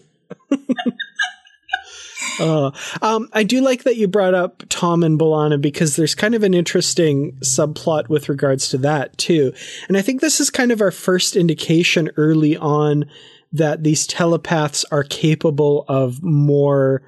[2.40, 6.36] Uh, um, I do like that you brought up Tom and B'Elanna because there's kind
[6.36, 9.54] of an interesting subplot with regards to that too.
[9.88, 13.06] And I think this is kind of our first indication early on
[13.52, 17.02] that these telepaths are capable of more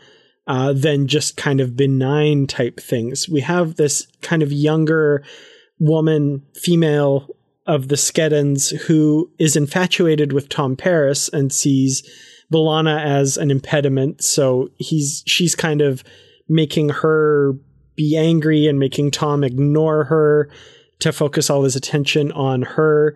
[0.47, 3.30] uh, than just kind of benign type things.
[3.30, 5.24] We have this kind of younger
[5.80, 7.36] woman, female
[7.68, 12.03] of the Skedans who is infatuated with Tom Paris and sees
[12.51, 14.23] B'Elanna as an impediment.
[14.23, 16.03] So he's she's kind of
[16.49, 17.53] making her
[17.95, 20.49] be angry and making Tom ignore her
[20.99, 23.15] to focus all his attention on her.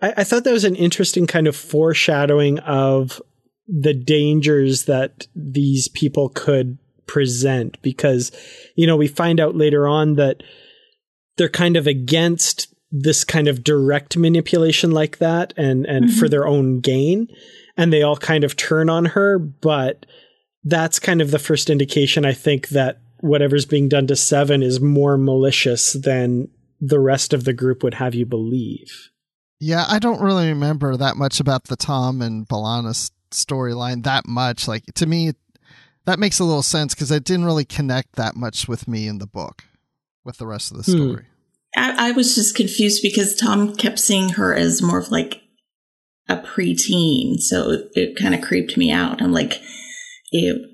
[0.00, 3.20] I, I thought that was an interesting kind of foreshadowing of
[3.68, 8.32] the dangers that these people could present because,
[8.74, 10.42] you know, we find out later on that
[11.36, 16.30] they're kind of against this kind of direct manipulation like that and and for mm-hmm.
[16.30, 17.26] their own gain
[17.76, 20.06] and they all kind of turn on her but
[20.64, 24.80] that's kind of the first indication i think that whatever's being done to seven is
[24.80, 26.48] more malicious than
[26.80, 29.10] the rest of the group would have you believe
[29.60, 34.26] Yeah, I don't really remember that much about the Tom and B'Elanna s- storyline that
[34.26, 34.66] much.
[34.66, 35.34] Like to me,
[36.04, 39.18] that makes a little sense because it didn't really connect that much with me in
[39.18, 39.62] the book,
[40.24, 40.98] with the rest of the Hmm.
[40.98, 41.26] story.
[41.76, 45.41] I, I was just confused because Tom kept seeing her as more of like
[46.28, 49.20] a preteen, so it, it kind of creeped me out.
[49.20, 49.60] I'm like,
[50.30, 50.66] ew.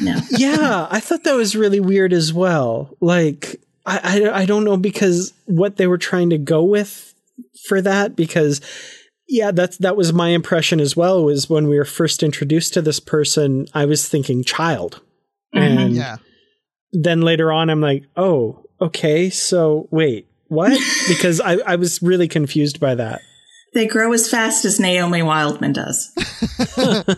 [0.00, 0.16] No.
[0.30, 2.96] yeah, I thought that was really weird as well.
[3.00, 7.14] Like, I, I, I don't know because what they were trying to go with
[7.68, 8.16] for that.
[8.16, 8.60] Because,
[9.28, 11.22] yeah, that's that was my impression as well.
[11.24, 15.00] Was when we were first introduced to this person, I was thinking child,
[15.54, 15.60] Mhm.
[15.60, 16.16] and Yeah,
[16.92, 20.72] then later on, I'm like, oh, okay, so wait, what?
[21.08, 23.20] because I, I was really confused by that.
[23.74, 26.12] They grow as fast as Naomi Wildman does.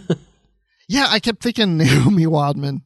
[0.88, 1.06] yeah.
[1.08, 2.82] I kept thinking Naomi Wildman.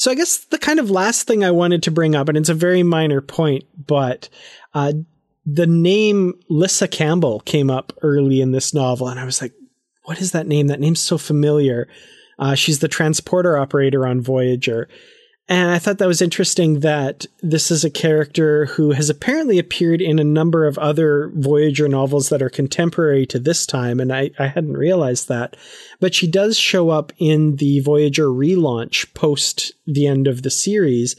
[0.00, 2.48] So I guess the kind of last thing I wanted to bring up, and it's
[2.48, 4.30] a very minor point, but
[4.72, 4.94] uh,
[5.44, 9.52] the name Lyssa Campbell came up early in this novel, and I was like,
[10.04, 10.68] "What is that name?
[10.68, 11.86] That name's so familiar."
[12.38, 14.88] Uh, she's the transporter operator on Voyager,
[15.50, 20.00] and I thought that was interesting that this is a character who has apparently appeared
[20.00, 24.30] in a number of other Voyager novels that are contemporary to this time, and I,
[24.38, 25.56] I hadn't realized that.
[25.98, 31.16] But she does show up in the Voyager relaunch post the end of the series,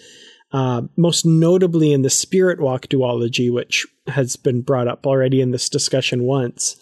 [0.53, 5.51] uh, most notably in the Spirit Walk duology, which has been brought up already in
[5.51, 6.77] this discussion once.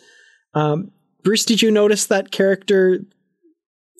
[0.53, 0.91] Um,
[1.23, 2.99] Bruce, did you notice that character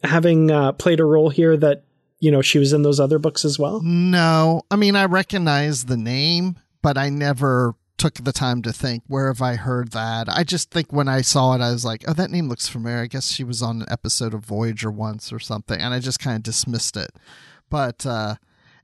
[0.04, 1.86] having uh, played a role here that
[2.20, 3.82] you know she was in those other books as well?
[3.82, 9.04] No, I mean I recognize the name, but I never took the time to think
[9.08, 10.30] where have I heard that.
[10.30, 13.00] I just think when I saw it, I was like, oh, that name looks familiar.
[13.02, 16.20] I guess she was on an episode of Voyager once or something, and I just
[16.20, 17.10] kind of dismissed it.
[17.70, 18.36] But uh,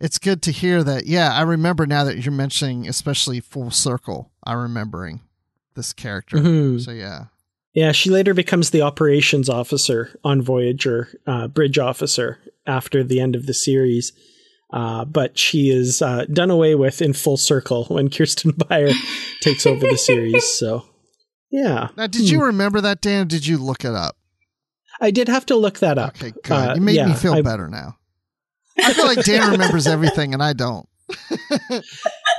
[0.01, 1.05] it's good to hear that.
[1.05, 4.31] Yeah, I remember now that you're mentioning, especially Full Circle.
[4.43, 5.21] I'm remembering
[5.75, 6.37] this character.
[6.37, 6.81] Mhm.
[6.83, 7.25] So yeah,
[7.75, 13.35] Yeah, she later becomes the operations officer on Voyager, uh, bridge officer after the end
[13.35, 14.13] of the series.
[14.73, 18.91] Uh, but she is uh, done away with in full circle when Kirsten Beyer
[19.41, 20.43] takes over the series.
[20.45, 20.85] So,
[21.51, 21.89] yeah.
[21.97, 23.27] now did you remember that, Dan?
[23.27, 24.15] Did you look it up?
[25.01, 26.15] I did have to look that up.
[26.15, 26.51] Okay, good.
[26.51, 27.97] Uh, you made yeah, me feel I- better now.
[28.77, 30.87] I feel like Dan remembers everything and I don't.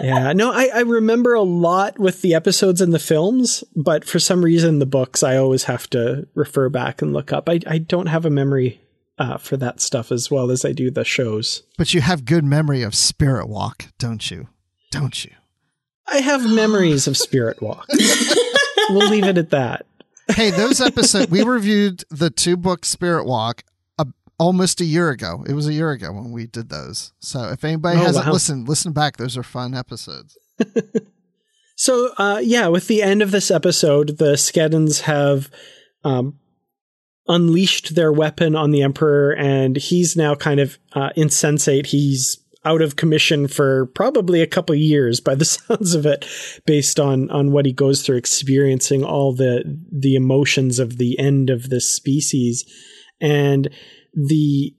[0.00, 4.18] Yeah, no, I, I remember a lot with the episodes and the films, but for
[4.18, 7.48] some reason, the books I always have to refer back and look up.
[7.48, 8.80] I, I don't have a memory
[9.18, 11.62] uh, for that stuff as well as I do the shows.
[11.78, 14.48] But you have good memory of Spirit Walk, don't you?
[14.90, 15.32] Don't you?
[16.06, 17.86] I have memories of Spirit Walk.
[18.90, 19.86] we'll leave it at that.
[20.28, 23.64] Hey, those episodes we reviewed the two book Spirit Walk
[24.38, 25.44] almost a year ago.
[25.48, 27.12] It was a year ago when we did those.
[27.20, 28.32] So if anybody Oh, hasn't wow.
[28.32, 29.16] listened, listen back.
[29.16, 30.36] Those are fun episodes.
[31.78, 35.50] So, uh, yeah, with the end of this episode, the Skedans have
[36.04, 36.38] um,
[37.28, 41.84] unleashed their weapon on the Emperor, and he's now kind of uh, insensate.
[41.86, 46.24] He's out of commission for probably a couple years by the sounds of it
[46.64, 49.62] based on on what he goes through experiencing all the
[49.92, 52.64] the emotions of the end of this species
[53.20, 53.68] and
[54.16, 54.74] the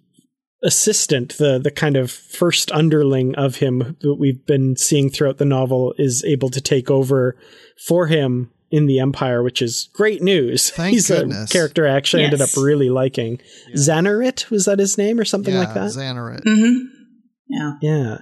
[0.63, 5.45] assistant the the kind of first underling of him that we've been seeing throughout the
[5.45, 7.37] novel is able to take over
[7.85, 10.71] for him in the Empire, which is great news.
[10.71, 11.49] Thank He's goodness.
[11.49, 13.39] a character I actually ended up really liking.
[13.73, 15.91] Xanarit, was that his name or something yeah, like that?
[15.91, 16.43] Xanarit.
[16.43, 16.87] hmm
[17.47, 17.73] Yeah.
[17.81, 18.17] yeah.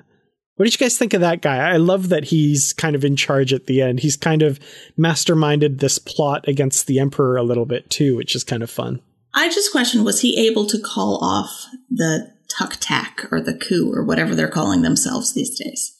[0.56, 1.58] What did you guys think of that guy?
[1.58, 4.00] I love that he's kind of in charge at the end.
[4.00, 4.60] He's kind of
[4.98, 9.02] masterminded this plot against the Emperor a little bit too, which is kind of fun.
[9.36, 13.92] I just questioned was he able to call off the tuck tack or the coup
[13.94, 15.92] or whatever they're calling themselves these days?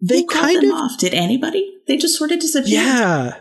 [0.00, 0.98] They Who kind them of off?
[0.98, 1.80] Did anybody?
[1.88, 2.68] They just sort of disappeared.
[2.70, 3.36] Yeah.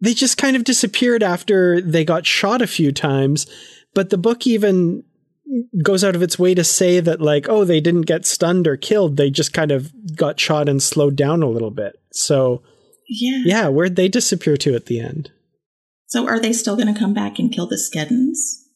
[0.00, 3.46] They just kind of disappeared after they got shot a few times,
[3.94, 5.04] but the book even
[5.84, 8.76] goes out of its way to say that like, oh, they didn't get stunned or
[8.76, 12.00] killed, they just kind of got shot and slowed down a little bit.
[12.12, 12.62] So,
[13.08, 13.42] Yeah.
[13.44, 15.30] yeah, where'd they disappear to at the end?
[16.12, 18.66] So are they still going to come back and kill the Skedans?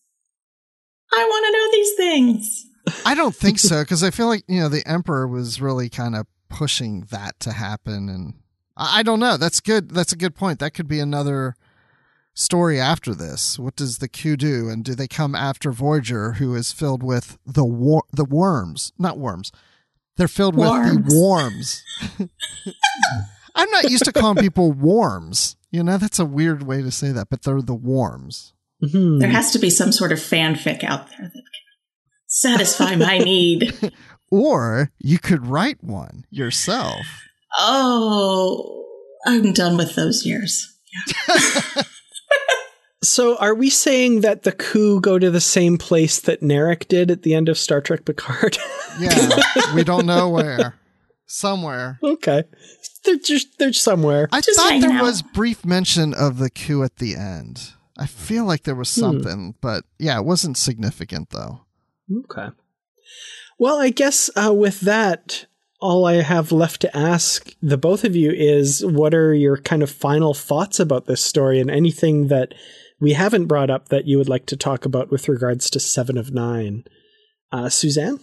[1.12, 2.66] I want to know these things.
[3.04, 6.16] I don't think so because I feel like you know the Emperor was really kind
[6.16, 8.34] of pushing that to happen, and
[8.74, 9.36] I, I don't know.
[9.36, 9.90] That's good.
[9.90, 10.60] That's a good point.
[10.60, 11.56] That could be another
[12.32, 13.58] story after this.
[13.58, 17.36] What does the Q do, and do they come after Voyager, who is filled with
[17.44, 19.52] the war the worms, not worms?
[20.16, 21.84] They're filled with the worms.
[23.54, 25.55] I'm not used to calling people worms.
[25.70, 28.52] You know, that's a weird way to say that, but they're the worms.
[28.82, 29.20] Mhm.
[29.20, 31.42] There has to be some sort of fanfic out there that can
[32.26, 33.92] satisfy my need.
[34.30, 37.06] Or you could write one yourself.
[37.58, 38.84] Oh,
[39.26, 40.72] I'm done with those years.
[43.02, 47.10] So, are we saying that the coup go to the same place that Narek did
[47.10, 48.58] at the end of Star Trek Picard?
[48.98, 49.38] Yeah,
[49.74, 50.74] we don't know where.
[51.26, 51.98] Somewhere.
[52.02, 52.44] okay,
[53.06, 54.28] they're just they're somewhere.
[54.32, 55.02] I Just thought there out.
[55.02, 57.72] was brief mention of the coup at the end.
[57.98, 61.60] I feel like there was something, but yeah, it wasn't significant though.
[62.24, 62.48] Okay.
[63.58, 65.46] Well, I guess uh, with that,
[65.80, 69.82] all I have left to ask the both of you is what are your kind
[69.82, 72.52] of final thoughts about this story and anything that
[73.00, 76.18] we haven't brought up that you would like to talk about with regards to Seven
[76.18, 76.84] of Nine?
[77.52, 78.20] Uh, Suzanne?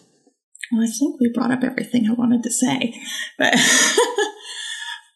[0.71, 2.93] Well, I think we brought up everything I wanted to say,
[3.37, 3.53] but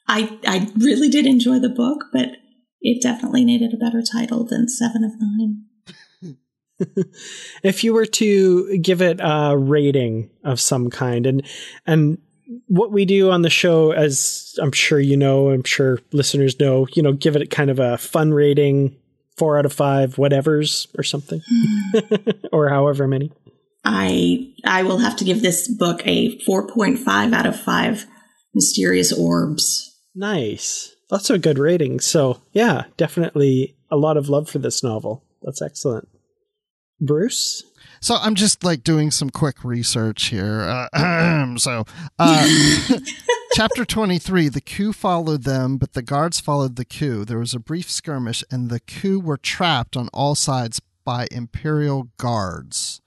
[0.08, 2.30] I I really did enjoy the book, but
[2.82, 5.64] it definitely needed a better title than Seven of Nine.
[7.64, 11.44] if you were to give it a rating of some kind and
[11.88, 12.20] and
[12.68, 16.86] what we do on the show as i'm sure you know i'm sure listeners know
[16.94, 18.96] you know give it kind of a fun rating
[19.38, 22.30] four out of five whatevers or something hmm.
[22.52, 23.32] or however many
[23.88, 28.06] I I will have to give this book a 4.5 out of 5
[28.54, 29.97] mysterious orbs.
[30.18, 32.06] Nice Lots of good ratings.
[32.06, 36.10] so yeah definitely a lot of love for this novel that's excellent
[37.00, 37.64] bruce
[38.02, 40.62] So I'm just like doing some quick research here.
[40.94, 41.86] Uh, so,
[42.20, 42.48] uh,
[43.54, 47.26] chapter 23 the coup followed them, but the guards followed the coup.
[47.26, 52.10] There was a brief skirmish, and the coup were trapped on all sides by Imperial
[52.18, 53.02] guards.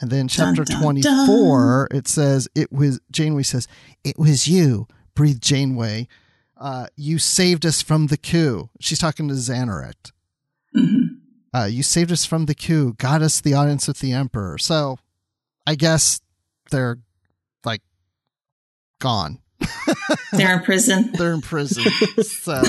[0.00, 3.68] And then chapter Dun, dun, 24, it says, it was, Janeway says,
[4.02, 6.08] it was you, breathed Janeway.
[6.56, 8.68] Uh, you saved us from the coup.
[8.80, 10.12] She's talking to Xanarit
[10.74, 11.06] hmm
[11.52, 14.56] uh, you saved us from the coup, got us the audience with the emperor.
[14.58, 14.98] So,
[15.66, 16.20] I guess
[16.70, 16.98] they're
[17.64, 17.82] like
[19.00, 19.40] gone.
[20.32, 21.10] They're in prison.
[21.18, 21.84] They're in prison.
[22.22, 22.62] so,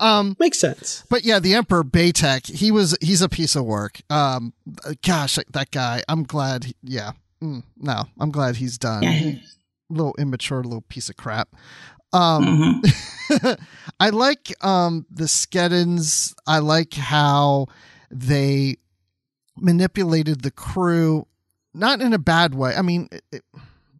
[0.00, 4.00] um, makes sense but yeah, the emperor Beytek, he was he's a piece of work.
[4.10, 4.52] Um,
[5.06, 6.02] gosh, that guy.
[6.08, 6.64] I'm glad.
[6.64, 7.12] He, yeah,
[7.42, 9.04] mm, no, I'm glad he's done.
[9.04, 9.12] Yeah.
[9.12, 9.42] He-
[9.88, 11.54] little immature, little piece of crap.
[12.12, 13.48] Um, hmm
[14.00, 16.34] I like um the Skedans.
[16.46, 17.66] I like how
[18.10, 18.76] they
[19.56, 21.26] manipulated the crew,
[21.74, 22.74] not in a bad way.
[22.74, 23.44] I mean, it,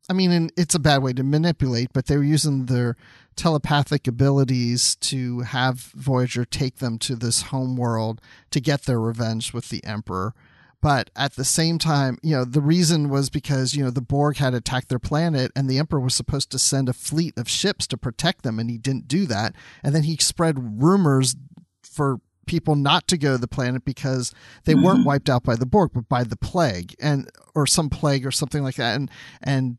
[0.09, 2.97] I mean, in, it's a bad way to manipulate, but they were using their
[3.37, 8.21] telepathic abilities to have Voyager take them to this home world
[8.51, 10.35] to get their revenge with the Emperor.
[10.81, 14.37] But at the same time, you know, the reason was because, you know, the Borg
[14.37, 17.87] had attacked their planet and the Emperor was supposed to send a fleet of ships
[17.89, 19.55] to protect them, and he didn't do that.
[19.83, 21.35] And then he spread rumors
[21.83, 24.33] for people not to go to the planet because
[24.65, 24.85] they mm-hmm.
[24.85, 28.31] weren't wiped out by the Borg, but by the plague and or some plague or
[28.31, 28.97] something like that.
[28.97, 29.11] And
[29.43, 29.79] and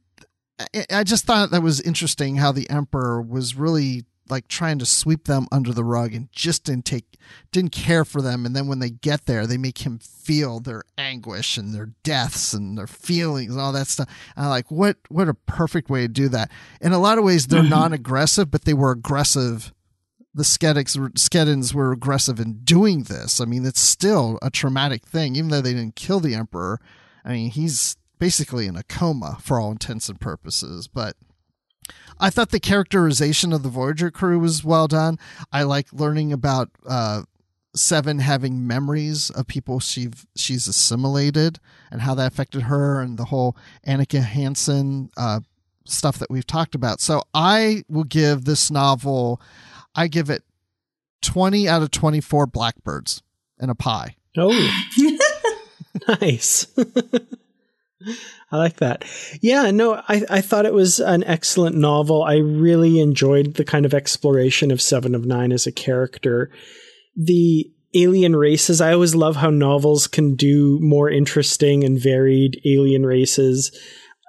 [0.75, 4.85] I- I just thought that was interesting how the Emperor was really like trying to
[4.85, 7.17] sweep them under the rug and just didn't take
[7.51, 10.83] didn't care for them and then when they get there they make him feel their
[10.97, 14.97] anguish and their deaths and their feelings and all that stuff and I'm like what
[15.09, 16.49] what a perfect way to do that
[16.81, 17.69] in a lot of ways they're mm-hmm.
[17.69, 19.73] non-aggressive but they were aggressive
[20.33, 23.41] the Skedics, Skedans were aggressive in doing this.
[23.41, 26.79] I mean, it's still a traumatic thing, even though they didn't kill the Emperor.
[27.25, 30.87] I mean, he's basically in a coma for all intents and purposes.
[30.87, 31.15] But
[32.19, 35.17] I thought the characterization of the Voyager crew was well done.
[35.51, 37.23] I like learning about uh,
[37.75, 41.59] Seven having memories of people she she's assimilated
[41.91, 43.55] and how that affected her, and the whole
[43.85, 45.41] Annika Hansen uh,
[45.85, 46.99] stuff that we've talked about.
[46.99, 49.39] So I will give this novel,
[49.93, 50.43] I give it
[51.21, 53.21] twenty out of twenty four blackbirds
[53.59, 54.15] and a pie.
[54.35, 54.71] Oh,
[56.07, 56.65] nice.
[58.51, 59.03] I like that.
[59.41, 62.23] Yeah, no, I, I thought it was an excellent novel.
[62.23, 66.49] I really enjoyed the kind of exploration of Seven of Nine as a character.
[67.15, 73.05] The alien races, I always love how novels can do more interesting and varied alien
[73.05, 73.77] races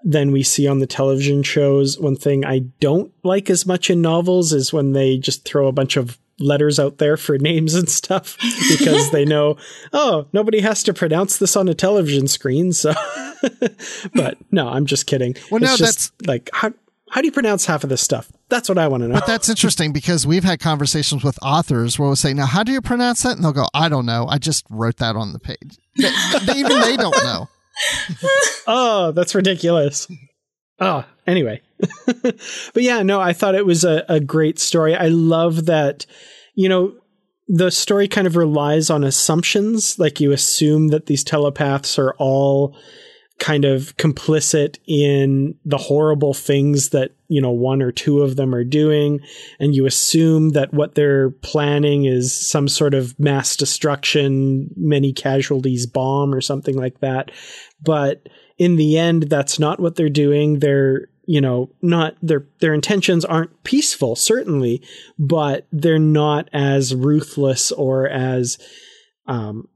[0.03, 1.99] than we see on the television shows.
[1.99, 5.73] One thing I don't like as much in novels is when they just throw a
[5.73, 8.37] bunch of letters out there for names and stuff
[8.71, 9.57] because they know,
[9.93, 12.73] oh, nobody has to pronounce this on a television screen.
[12.73, 12.95] So,
[14.15, 15.35] but no, I'm just kidding.
[15.51, 16.73] Well, it's no, just that's like how
[17.11, 18.31] how do you pronounce half of this stuff?
[18.49, 19.15] That's what I want to know.
[19.15, 22.73] But that's interesting because we've had conversations with authors where we'll say, "Now, how do
[22.73, 24.27] you pronounce that?" And they'll go, "I don't know.
[24.29, 26.11] I just wrote that on the page." They,
[26.47, 27.49] they- even they don't know.
[28.67, 30.09] oh, that's ridiculous.
[30.79, 31.61] Oh, anyway.
[32.23, 34.95] but yeah, no, I thought it was a, a great story.
[34.95, 36.07] I love that,
[36.55, 36.95] you know,
[37.49, 39.99] the story kind of relies on assumptions.
[39.99, 42.77] Like you assume that these telepaths are all
[43.41, 48.55] kind of complicit in the horrible things that, you know, one or two of them
[48.55, 49.19] are doing.
[49.59, 55.87] And you assume that what they're planning is some sort of mass destruction, many casualties
[55.87, 57.31] bomb or something like that.
[57.83, 58.29] But
[58.59, 60.59] in the end, that's not what they're doing.
[60.59, 64.83] They're, you know, not their their intentions aren't peaceful, certainly,
[65.19, 68.59] but they're not as ruthless or as
[69.27, 69.67] um,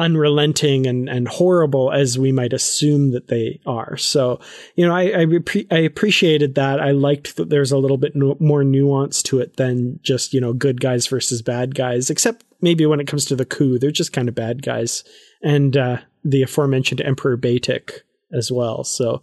[0.00, 3.98] unrelenting and, and horrible as we might assume that they are.
[3.98, 4.40] So,
[4.74, 6.80] you know, I I, repre- I appreciated that.
[6.80, 10.40] I liked that there's a little bit no- more nuance to it than just you
[10.40, 12.08] know good guys versus bad guys.
[12.08, 15.04] Except maybe when it comes to the coup, they're just kind of bad guys,
[15.42, 18.00] and uh, the aforementioned Emperor Beytek
[18.32, 18.84] as well.
[18.84, 19.22] So,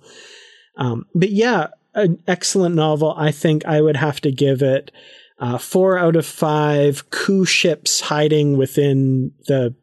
[0.78, 3.16] um, but yeah, an excellent novel.
[3.18, 4.92] I think I would have to give it.
[5.40, 9.76] Uh, four out of five coup ships hiding within the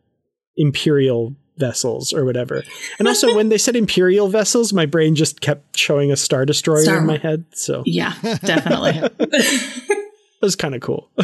[0.56, 2.62] imperial vessels or whatever.
[2.98, 6.82] And also when they said imperial vessels, my brain just kept showing a star destroyer
[6.82, 7.44] Star- in my head.
[7.52, 9.10] So Yeah, definitely.
[9.18, 11.10] it was kind of cool.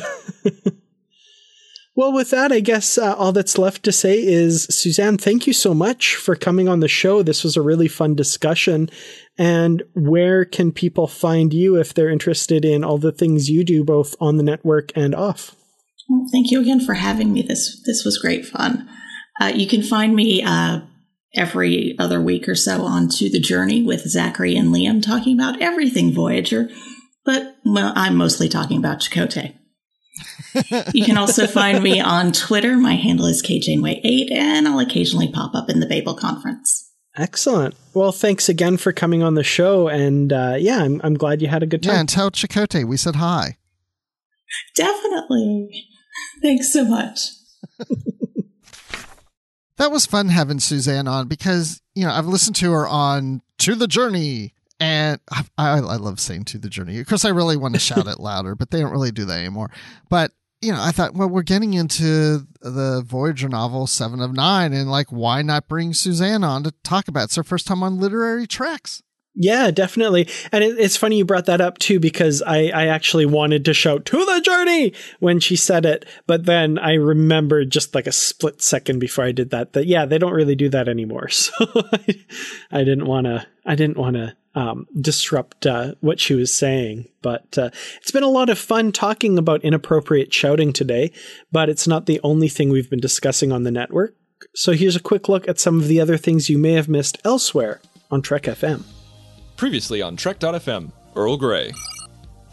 [1.94, 5.52] well, with that, I guess uh, all that's left to say is Suzanne, thank you
[5.52, 7.22] so much for coming on the show.
[7.22, 8.90] This was a really fun discussion.
[9.38, 13.84] And where can people find you if they're interested in all the things you do,
[13.84, 15.54] both on the network and off?
[16.08, 17.42] Well, thank you again for having me.
[17.42, 18.88] This this was great fun.
[19.40, 20.80] Uh, you can find me uh,
[21.34, 25.60] every other week or so on To the Journey with Zachary and Liam talking about
[25.62, 26.68] everything Voyager,
[27.24, 29.54] but well, I'm mostly talking about Chakotay.
[30.92, 32.76] you can also find me on Twitter.
[32.76, 36.90] My handle is KJaneway8, and I'll occasionally pop up in the Babel conference.
[37.16, 37.74] Excellent.
[37.94, 39.88] Well, thanks again for coming on the show.
[39.88, 41.94] And uh, yeah, I'm, I'm glad you had a good time.
[41.94, 43.56] Yeah, and tell Chakotay we said hi.
[44.74, 45.86] Definitely.
[46.42, 47.30] Thanks so much.
[49.80, 53.74] That was fun having Suzanne on because you know I've listened to her on To
[53.74, 57.00] the Journey, and I, I, I love saying To the Journey.
[57.00, 59.38] Of course, I really want to shout it louder, but they don't really do that
[59.38, 59.70] anymore.
[60.10, 64.74] But you know, I thought, well, we're getting into the Voyager novel Seven of Nine,
[64.74, 67.24] and like, why not bring Suzanne on to talk about it?
[67.24, 69.02] It's her first time on Literary Treks.
[69.34, 70.28] Yeah, definitely.
[70.50, 73.74] And it, it's funny you brought that up too, because I, I actually wanted to
[73.74, 76.04] shout to the journey when she said it.
[76.26, 80.04] But then I remembered just like a split second before I did that, that yeah,
[80.04, 81.28] they don't really do that anymore.
[81.40, 81.52] So
[82.70, 87.08] I, didn't want to, I didn't want to um, disrupt uh, what she was saying.
[87.22, 87.70] But uh,
[88.00, 91.12] it's been a lot of fun talking about inappropriate shouting today,
[91.50, 94.16] but it's not the only thing we've been discussing on the network.
[94.54, 97.18] So here's a quick look at some of the other things you may have missed
[97.24, 97.80] elsewhere
[98.10, 98.84] on Trek FM.
[99.60, 101.74] Previously on Trek.fm, Earl Grey.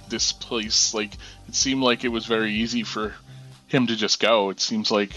[0.10, 1.14] this place like
[1.48, 3.14] it seemed like it was very easy for
[3.68, 5.12] him to just go it seems like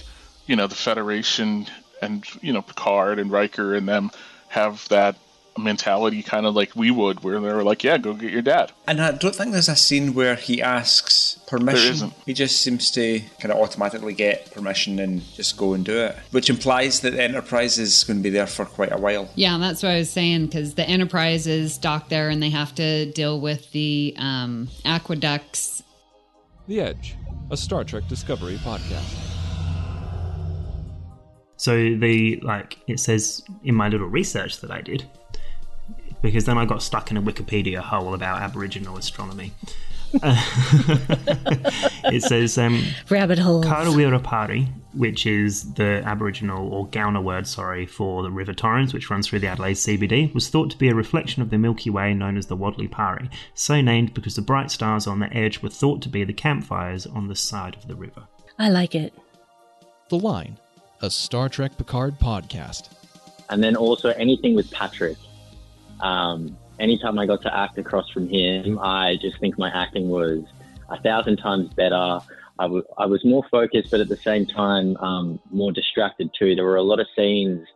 [0.47, 1.67] you know the federation
[2.01, 4.13] and you know picard and riker and them
[4.51, 5.17] have that
[5.59, 9.03] mentality kind of like we would where they're like yeah go get your dad And
[9.03, 11.20] I don't think there's a scene where he asks
[11.51, 11.93] permission.
[11.93, 12.13] isn't.
[12.25, 16.17] He just seems to kind of automatically get permission and just go and do it,
[16.31, 19.29] which implies that the Enterprise is going to be there for quite a while.
[19.35, 22.75] Yeah, that's what I was saying because the Enterprise is docked there and they have
[22.77, 25.83] to deal with the um, aqueducts.
[26.69, 27.17] The Edge,
[27.51, 29.27] a Star Trek Discovery podcast.
[31.57, 35.05] So the like it says in my little research that I did,
[36.23, 39.53] because then I got stuck in a Wikipedia hole about Aboriginal astronomy.
[42.13, 43.63] it says um, Rabbit hole.
[43.63, 49.11] Karrawirra Parri, which is the Aboriginal or Kaurna word, sorry, for the River Torrens, which
[49.11, 52.15] runs through the Adelaide CBD, was thought to be a reflection of the Milky Way
[52.15, 56.03] known as the Wodliparri, so named because the bright stars on the edge were thought
[56.03, 58.25] to be the campfires on the side of the river.
[58.59, 59.15] I like it.
[60.09, 60.59] The Line,
[61.03, 62.91] a Star Trek Picard podcast.
[63.49, 65.17] And then also anything with Patrick.
[66.01, 70.43] Um, anytime I got to act across from him, I just think my acting was
[70.89, 72.21] a thousand times better.
[72.59, 76.55] I, w- I was more focused, but at the same time, um, more distracted too.
[76.55, 77.67] There were a lot of scenes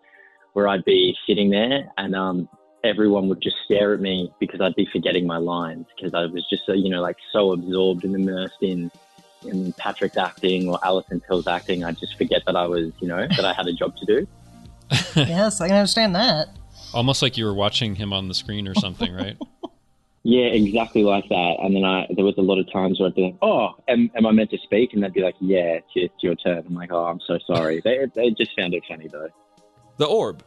[0.54, 2.48] where I'd be sitting there and um,
[2.82, 6.46] everyone would just stare at me because I'd be forgetting my lines because I was
[6.48, 8.90] just, so, you know, like so absorbed and immersed in,
[9.44, 11.84] in Patrick's acting or Alison Pill's acting.
[11.84, 14.26] I'd just forget that I was, you know, that I had a job to do.
[15.16, 16.48] yes, I can understand that.
[16.94, 19.36] Almost like you were watching him on the screen or something, right?
[20.26, 21.56] Yeah, exactly like that.
[21.62, 24.10] And then I, there was a lot of times where I'd be like, "Oh, am,
[24.16, 26.64] am I meant to speak?" And they'd be like, "Yeah, it's, your- it's your turn."
[26.66, 29.28] I'm like, "Oh, I'm so sorry." they, they just found it funny though.
[29.98, 30.42] The Orb.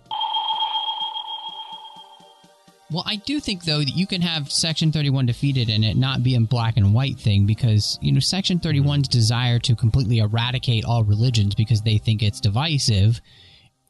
[2.90, 6.24] Well, I do think though that you can have Section 31 defeated and it not
[6.24, 10.86] be a black and white thing because you know Section 31's desire to completely eradicate
[10.86, 13.20] all religions because they think it's divisive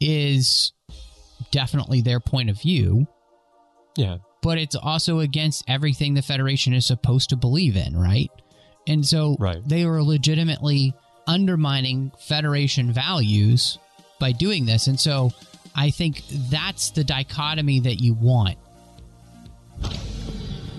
[0.02, 0.74] is
[1.52, 3.08] definitely their point of view.
[3.96, 4.18] Yeah.
[4.42, 8.30] But it's also against everything the Federation is supposed to believe in, right?
[8.88, 9.58] And so Right.
[9.68, 10.94] they are legitimately
[11.26, 13.78] undermining Federation values
[14.20, 14.88] by doing this.
[14.88, 15.32] And so
[15.76, 18.58] I think that's the dichotomy that you want.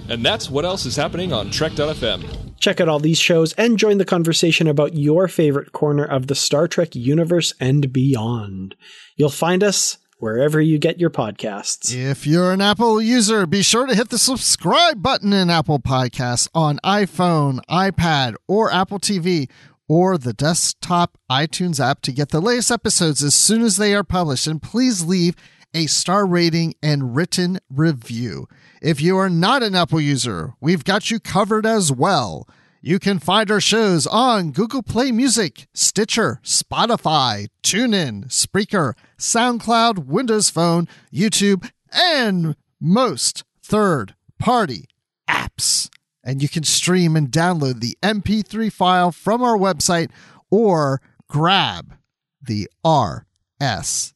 [0.08, 2.24] And that's what else is happening on Trek.fm.
[2.58, 6.34] Check out all these shows and join the conversation about your favorite corner of the
[6.34, 8.74] Star Trek universe and beyond.
[9.16, 11.94] You'll find us wherever you get your podcasts.
[11.94, 16.48] If you're an Apple user, be sure to hit the subscribe button in Apple Podcasts
[16.54, 19.48] on iPhone, iPad, or Apple TV,
[19.88, 24.04] or the desktop iTunes app to get the latest episodes as soon as they are
[24.04, 24.46] published.
[24.46, 25.34] And please leave
[25.74, 28.48] a star rating and written review.
[28.82, 32.48] If you are not an Apple user, we've got you covered as well.
[32.88, 40.48] You can find our shows on Google Play Music, Stitcher, Spotify, TuneIn, Spreaker, SoundCloud, Windows
[40.48, 44.86] Phone, YouTube, and most third party
[45.28, 45.90] apps.
[46.24, 50.08] And you can stream and download the MP3 file from our website
[50.50, 51.94] or grab
[52.40, 54.14] the RSS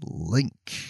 [0.00, 0.89] link.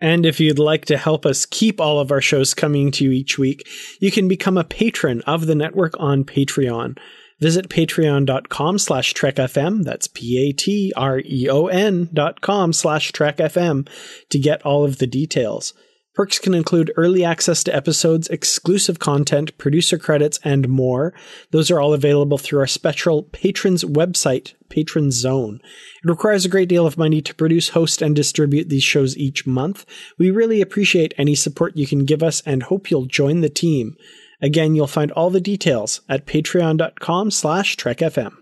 [0.00, 3.10] And if you'd like to help us keep all of our shows coming to you
[3.10, 3.66] each week,
[4.00, 6.98] you can become a patron of the network on Patreon.
[7.40, 13.88] Visit patreon.com slash trekfm, that's P-A-T-R-E-O-N dot com slash trekfm
[14.30, 15.72] to get all of the details.
[16.14, 21.14] Perks can include early access to episodes, exclusive content, producer credits, and more.
[21.52, 25.60] Those are all available through our special patrons website, Patron Zone.
[26.04, 29.44] It requires a great deal of money to produce, host, and distribute these shows each
[29.44, 29.84] month.
[30.18, 33.96] We really appreciate any support you can give us and hope you'll join the team.
[34.40, 38.36] Again, you'll find all the details at patreon.com slash trekfm.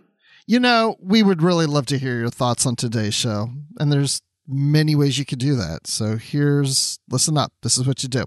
[0.46, 3.48] You know, we would really love to hear your thoughts on today's show,
[3.78, 5.86] and there's many ways you could do that.
[5.86, 7.50] So here's listen up.
[7.62, 8.24] This is what you do.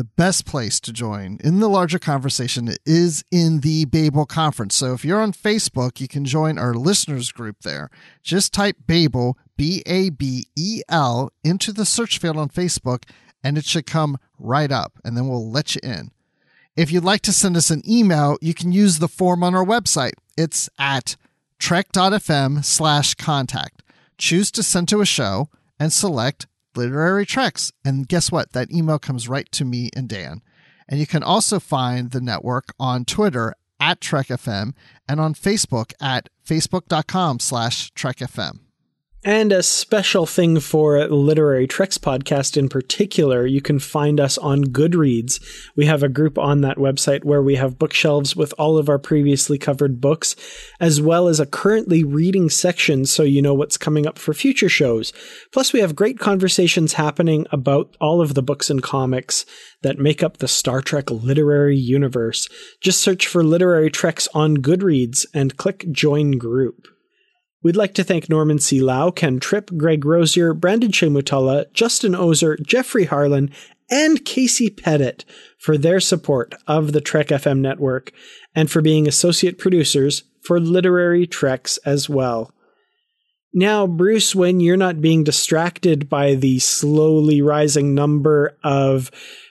[0.00, 4.74] The best place to join in the larger conversation is in the Babel conference.
[4.74, 7.90] So if you're on Facebook, you can join our listeners group there.
[8.22, 13.02] Just type Babel, B A B E L, into the search field on Facebook,
[13.44, 16.12] and it should come right up, and then we'll let you in.
[16.76, 19.66] If you'd like to send us an email, you can use the form on our
[19.66, 20.14] website.
[20.34, 21.16] It's at
[21.58, 23.82] trek.fm slash contact.
[24.16, 27.72] Choose to send to a show and select literary treks.
[27.84, 28.52] And guess what?
[28.52, 30.42] That email comes right to me and Dan.
[30.88, 34.72] And you can also find the network on Twitter at TrekFM
[35.08, 38.60] and on Facebook at facebook.com slash TrekFM.
[39.22, 44.64] And a special thing for Literary Treks podcast in particular, you can find us on
[44.64, 45.42] Goodreads.
[45.76, 48.98] We have a group on that website where we have bookshelves with all of our
[48.98, 50.36] previously covered books,
[50.80, 54.70] as well as a currently reading section so you know what's coming up for future
[54.70, 55.12] shows.
[55.52, 59.44] Plus, we have great conversations happening about all of the books and comics
[59.82, 62.48] that make up the Star Trek literary universe.
[62.80, 66.86] Just search for Literary Treks on Goodreads and click Join Group.
[67.62, 68.80] We'd like to thank Norman C.
[68.80, 73.50] Lau, Ken Tripp, Greg Rosier, Brandon Shemutala, Justin Ozer, Jeffrey Harlan,
[73.90, 75.24] and Casey Pettit
[75.58, 78.12] for their support of the Trek FM network
[78.54, 82.50] and for being associate producers for Literary Treks as well.
[83.52, 89.10] Now, Bruce, when you're not being distracted by the slowly rising number of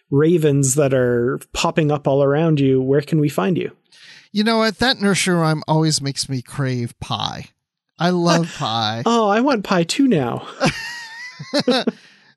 [0.09, 3.75] ravens that are popping up all around you, where can we find you?
[4.31, 4.79] You know what?
[4.79, 7.49] That nursery rhyme always makes me crave pie.
[7.99, 9.03] I love pie.
[9.05, 10.47] Oh, I want pie too now.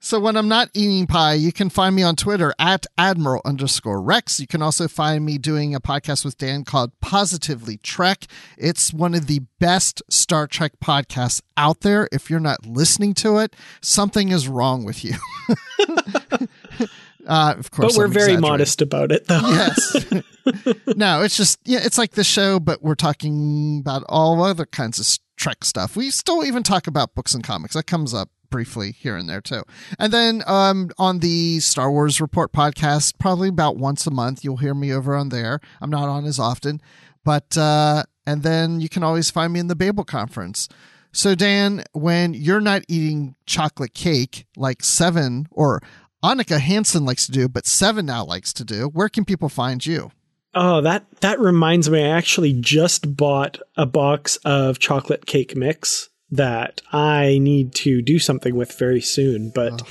[0.00, 4.02] so when I'm not eating pie, you can find me on Twitter at Admiral underscore
[4.02, 4.40] Rex.
[4.40, 8.26] You can also find me doing a podcast with Dan called Positively Trek.
[8.58, 12.08] It's one of the best Star Trek podcasts out there.
[12.10, 15.14] If you're not listening to it, something is wrong with you.
[17.26, 19.40] Uh, of course, but we're I'm very modest about it, though.
[19.44, 20.06] Yes.
[20.96, 24.98] no, it's just yeah, it's like the show, but we're talking about all other kinds
[24.98, 25.06] of
[25.42, 25.96] Trek stuff.
[25.96, 27.74] We still even talk about books and comics.
[27.74, 29.64] That comes up briefly here and there too.
[29.98, 34.58] And then um, on the Star Wars Report podcast, probably about once a month, you'll
[34.58, 35.58] hear me over on there.
[35.80, 36.80] I'm not on as often,
[37.24, 40.68] but uh, and then you can always find me in the Babel conference.
[41.10, 45.82] So Dan, when you're not eating chocolate cake like Seven or
[46.22, 49.84] Annika Hansen likes to do, but Seven now likes to do, where can people find
[49.84, 50.12] you?
[50.54, 52.04] Oh, that that reminds me.
[52.04, 58.18] I actually just bought a box of chocolate cake mix that I need to do
[58.18, 59.50] something with very soon.
[59.54, 59.86] But oh.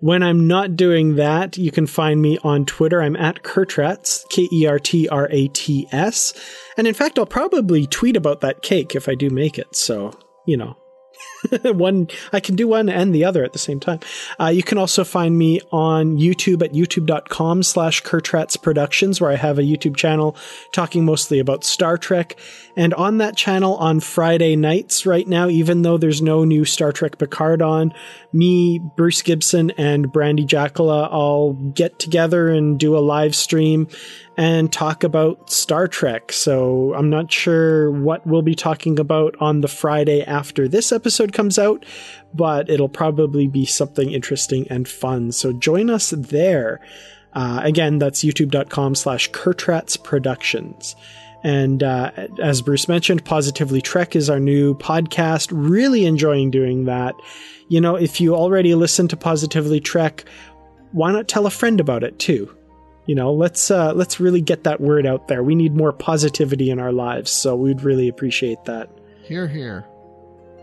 [0.00, 3.02] when I'm not doing that, you can find me on Twitter.
[3.02, 6.34] I'm at Kertrats, K E R T R A T S.
[6.76, 9.74] And in fact, I'll probably tweet about that cake if I do make it.
[9.74, 10.12] So,
[10.46, 10.76] you know,
[11.62, 14.00] one I can do one and the other at the same time.
[14.40, 19.36] Uh, you can also find me on YouTube at youtube.com slash Kertrats Productions, where I
[19.36, 20.36] have a YouTube channel
[20.72, 22.36] talking mostly about Star Trek.
[22.76, 26.92] And on that channel on Friday nights right now, even though there's no new Star
[26.92, 27.94] Trek Picard on,
[28.32, 33.88] me, Bruce Gibson, and Brandy Jackala all get together and do a live stream
[34.36, 36.30] and talk about Star Trek.
[36.32, 41.32] So I'm not sure what we'll be talking about on the Friday after this episode
[41.32, 41.86] comes out,
[42.34, 45.32] but it'll probably be something interesting and fun.
[45.32, 46.80] So join us there.
[47.32, 50.96] Uh, again, that's youtube.com slash Kertrats Productions.
[51.42, 52.10] And uh,
[52.42, 55.50] as Bruce mentioned, Positively Trek is our new podcast.
[55.52, 57.14] Really enjoying doing that.
[57.68, 60.24] You know, if you already listen to Positively Trek,
[60.92, 62.55] why not tell a friend about it too?
[63.06, 65.42] you know let's uh, let's really get that word out there.
[65.42, 68.88] We need more positivity in our lives so we'd really appreciate that.
[69.22, 69.86] Here here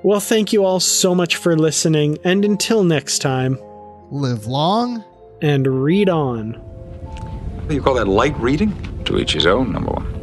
[0.04, 3.58] well thank you all so much for listening and until next time.
[4.12, 5.04] Live long
[5.42, 6.62] and read on.
[7.70, 8.74] You call that light reading?
[9.06, 10.14] To each his own number one.